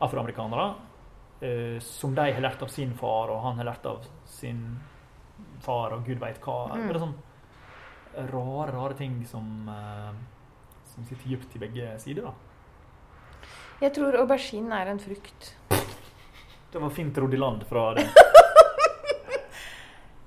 [0.00, 0.74] afroamerikanere.
[1.42, 4.78] Uh, som de har lært av sin far, og han har lært av sin
[5.60, 6.70] far, og gud veit hva.
[6.74, 6.86] Mm.
[6.88, 7.14] Det er sånn
[8.32, 10.12] rare, rare ting som, eh,
[10.94, 12.22] som sitter dypt i begge sider.
[12.22, 12.32] da.
[13.80, 15.54] Jeg tror aubergine er en frukt.
[16.72, 18.06] Det var fint rodd i land fra det.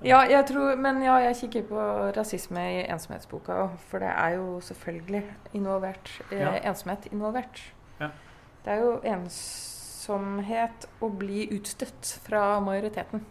[0.02, 1.82] Ja, jeg tror, men ja, jeg kikker på
[2.16, 5.24] rasisme i ensomhetsboka òg, for det er jo selvfølgelig
[5.60, 6.12] involvert.
[6.32, 6.54] Eh, Ja.
[6.72, 7.60] Ensomhet involvert.
[8.00, 8.08] Ja.
[8.64, 13.26] Det er jo ensomhet å bli utstøtt fra majoriteten.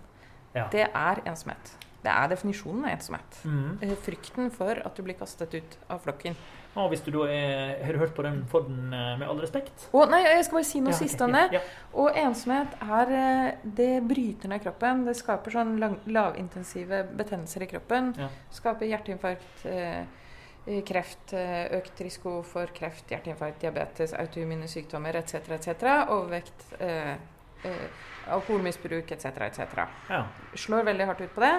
[0.54, 0.66] Ja.
[0.68, 1.72] Det er ensomhet.
[2.02, 3.40] Det er definisjonen av ensomhet.
[3.44, 3.78] Mhm.
[3.82, 6.36] Eh, Frykten for at du blir kastet ut av flokken.
[6.78, 9.88] Og hvis du da er Har du hørt på den for den med all respekt?
[9.92, 11.48] Å nei, jeg skal bare si noe Ja, siste om det.
[11.56, 11.60] Ja,
[11.94, 15.04] Og ensomhet er eh, Det bryter ned kroppen.
[15.08, 18.12] Det skaper sånn lang, lavintensive betennelser i kroppen.
[18.18, 18.28] Ja.
[18.54, 20.04] Skaper hjerteinfarkt, eh,
[20.68, 25.50] eh, kreft, eh, økt risiko for kreft, hjerteinfarkt, diabetes, autoimmune sykdommer etc.
[25.58, 26.06] etc.
[26.14, 27.16] Overvekt, eh, eh,
[28.28, 29.24] alkoholmisbruk etc.
[29.48, 29.84] etc.
[30.10, 30.24] ja.
[30.54, 31.54] Slår veldig hardt ut på det.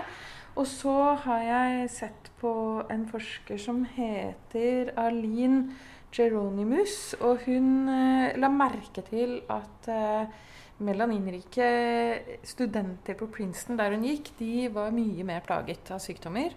[0.58, 2.52] Og så har jeg sett på
[2.92, 5.76] en forsker som heter Arlene
[6.12, 10.32] Geronimus, og hun eh, la merke til at eh,
[10.82, 11.68] melaninrike
[12.48, 16.56] studenter på Princeton der hun gikk, de var mye mer plaget av sykdommer.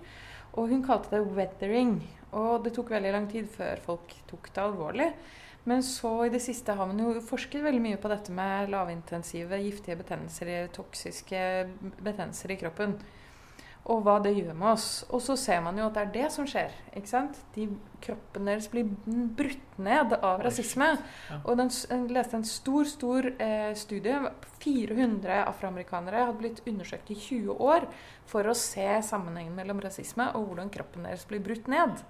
[0.52, 2.00] Og hun kalte det 'weathering'.
[2.32, 5.12] Og det tok veldig lang tid før folk tok det alvorlig.
[5.64, 9.60] Men så i det siste har man jo forsket veldig mye på dette med lavintensive
[9.62, 11.42] giftige betennelser, toksiske
[12.02, 12.96] betennelser i kroppen.
[13.90, 14.88] Og hva det gjør med oss.
[15.10, 16.70] Og så ser man jo at det er det som skjer.
[16.94, 17.40] ikke sant?
[17.56, 17.66] De,
[18.02, 18.86] kroppen deres blir
[19.38, 20.86] brutt ned av rasisme.
[21.42, 24.20] Og den, jeg leste en stor stor eh, studie.
[24.62, 27.88] 400 afroamerikanere hadde blitt undersøkt i 20 år
[28.30, 32.04] for å se sammenhengen mellom rasisme og hvordan kroppen deres blir brutt ned.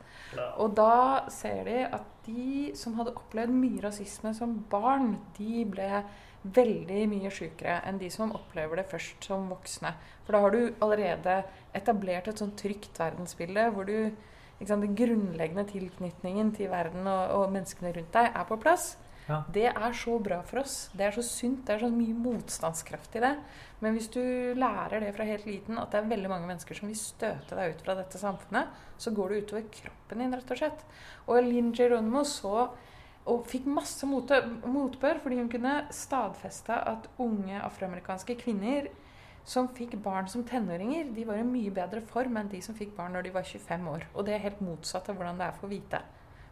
[0.61, 6.05] Og da ser de at de som hadde opplevd mye rasisme som barn, de ble
[6.45, 9.93] veldig mye sykere enn de som opplever det først som voksne.
[10.27, 11.37] For da har du allerede
[11.77, 13.97] etablert et sånn trygt verdensbilde hvor du
[14.63, 18.97] sant, den grunnleggende tilknytningen til verden og, og menneskene rundt deg er på plass,
[19.29, 19.45] Ja.
[19.55, 20.89] det er så bra for oss.
[20.99, 21.61] Det er så sunt.
[21.67, 23.37] Det er så mye motstandskraft i det.
[23.81, 24.21] Men hvis du
[24.59, 27.77] lærer det fra helt liten, at det er veldig mange mennesker som vil støte deg
[27.77, 28.67] ut fra dette samfunnet,
[28.99, 30.83] så går det utover kroppen din, rett og slett.
[31.31, 32.69] Og Linn Geronimo så
[33.31, 38.89] og fikk masse motbør fordi hun kunne stadfeste at unge afroamerikanske kvinner
[39.45, 42.95] som fikk barn som tenåringer, de var i mye bedre form enn de som fikk
[42.97, 44.07] barn når de var 25 år.
[44.15, 46.03] Og det er helt motsatt av hvordan det er for hvite.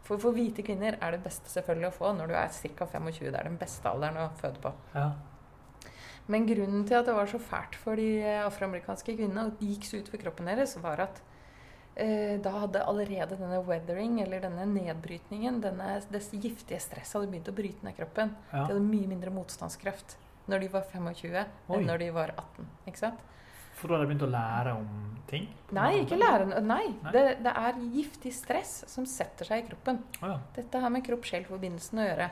[0.07, 2.87] For for hvite kvinner er det beste selvfølgelig å få når du er ca.
[2.87, 3.29] 25.
[3.31, 4.73] Det er den beste alderen å føde på.
[4.95, 5.11] Ja.
[6.31, 9.87] Men grunnen til at det var så fælt for de eh, afroamerikanske kvinnene og gikk
[9.87, 11.23] så utover kroppen deres, var at
[11.95, 17.57] da hadde allerede denne weathering, eller denne nedbrytningen, denne, det giftige stresset hadde begynt å
[17.57, 18.35] bryte ned kroppen.
[18.53, 18.63] Ja.
[18.65, 20.17] De hadde mye mindre motstandskraft
[20.51, 21.45] når de var 25 Oi.
[21.77, 22.71] enn når de var 18.
[22.91, 23.27] Ikke sant?
[23.81, 24.89] For da hadde de begynt å lære om
[25.31, 25.47] ting?
[25.77, 26.83] Nei, ikke lære Nei.
[27.01, 27.13] Nei.
[27.15, 30.03] Det, det er giftig stress som setter seg i kroppen.
[30.21, 30.41] Oh, ja.
[30.57, 32.29] Dette har med kropp-sjel-forbindelsen å gjøre.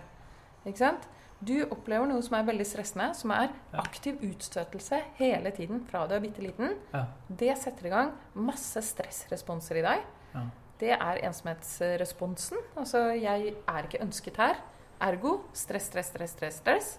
[0.69, 1.09] Ikke sant?
[1.39, 6.17] Du opplever noe som er veldig stressende, som er aktiv utstøtelse hele tiden fra du
[6.17, 6.73] er bitte liten.
[6.91, 7.05] Ja.
[7.29, 10.03] Det setter i gang masse stressresponser i deg.
[10.35, 10.43] Ja.
[10.79, 12.59] Det er ensomhetsresponsen.
[12.79, 14.59] Altså, jeg er ikke ønsket her.
[15.03, 16.91] Ergo stress, stress, stress, stress, stress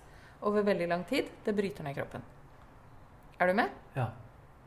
[0.47, 1.27] over veldig lang tid.
[1.43, 2.23] Det bryter ned kroppen.
[3.39, 3.75] Er du med?
[3.95, 4.07] Ja.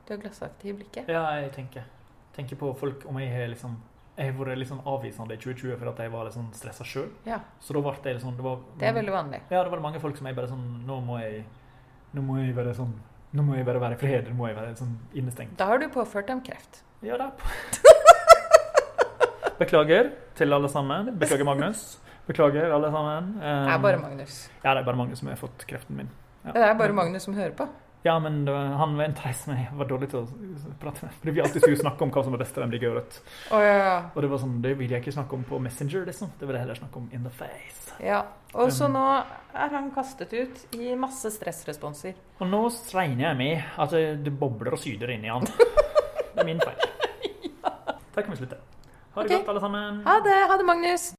[0.05, 1.09] Du har glassaktig i blikket.
[1.09, 1.89] ja, jeg tenker.
[2.37, 3.77] tenker på folk om jeg har liksom
[4.13, 6.85] Jeg har vært litt sånn avvisende i 2020 for at jeg var litt sånn stressa
[6.85, 7.09] sjøl.
[7.25, 9.41] Ja, Så da ble det sånn det var, det er veldig vanlig.
[9.49, 11.45] Ja, det var mange folk som jeg bare sånn Nå må jeg
[12.13, 12.93] Nå må jeg være sånn
[13.33, 14.27] Nå må jeg bare være i fred.
[14.29, 15.55] Nå må jeg være sånn innestengt.
[15.57, 16.83] Da har du påført dem kreft.
[17.01, 17.31] Ja da.
[19.63, 21.09] Beklager til alle sammen.
[21.17, 21.97] Beklager, Magnus.
[22.27, 23.31] Beklager, alle sammen.
[23.41, 24.37] Det er bare Magnus.
[24.61, 26.13] Ja, det er bare Magnus som har fått kreften min.
[26.45, 26.53] Ja.
[26.53, 27.67] Det er bare Magnus som hører på.
[28.03, 31.13] Ja, men han var en treis som jeg var dårlig til å prate med.
[31.21, 33.19] Fordi vi alltid skulle snakke om hva som var best av MDG og rødt.
[33.55, 33.93] Oh, ja, ja.
[34.11, 36.33] Og det var sånn, det ville jeg ikke snakke om på Messenger, liksom.
[36.41, 37.95] Det ville jeg heller snakke om in the face.
[38.03, 38.25] ja.
[38.53, 38.93] Og så Um.
[38.99, 39.05] nå
[39.55, 42.13] er han kastet ut i masse stressresponser.
[42.41, 42.61] Og nå
[42.93, 45.47] regner jeg med at det, det bobler og syder inni han.
[45.47, 46.77] Det er min feil.
[48.13, 48.59] Da kan vi slutte.
[49.15, 49.39] Ha det okay.
[49.39, 50.03] godt, alle sammen.
[50.05, 50.37] Ha det!
[50.51, 51.13] Ha det, Magnus!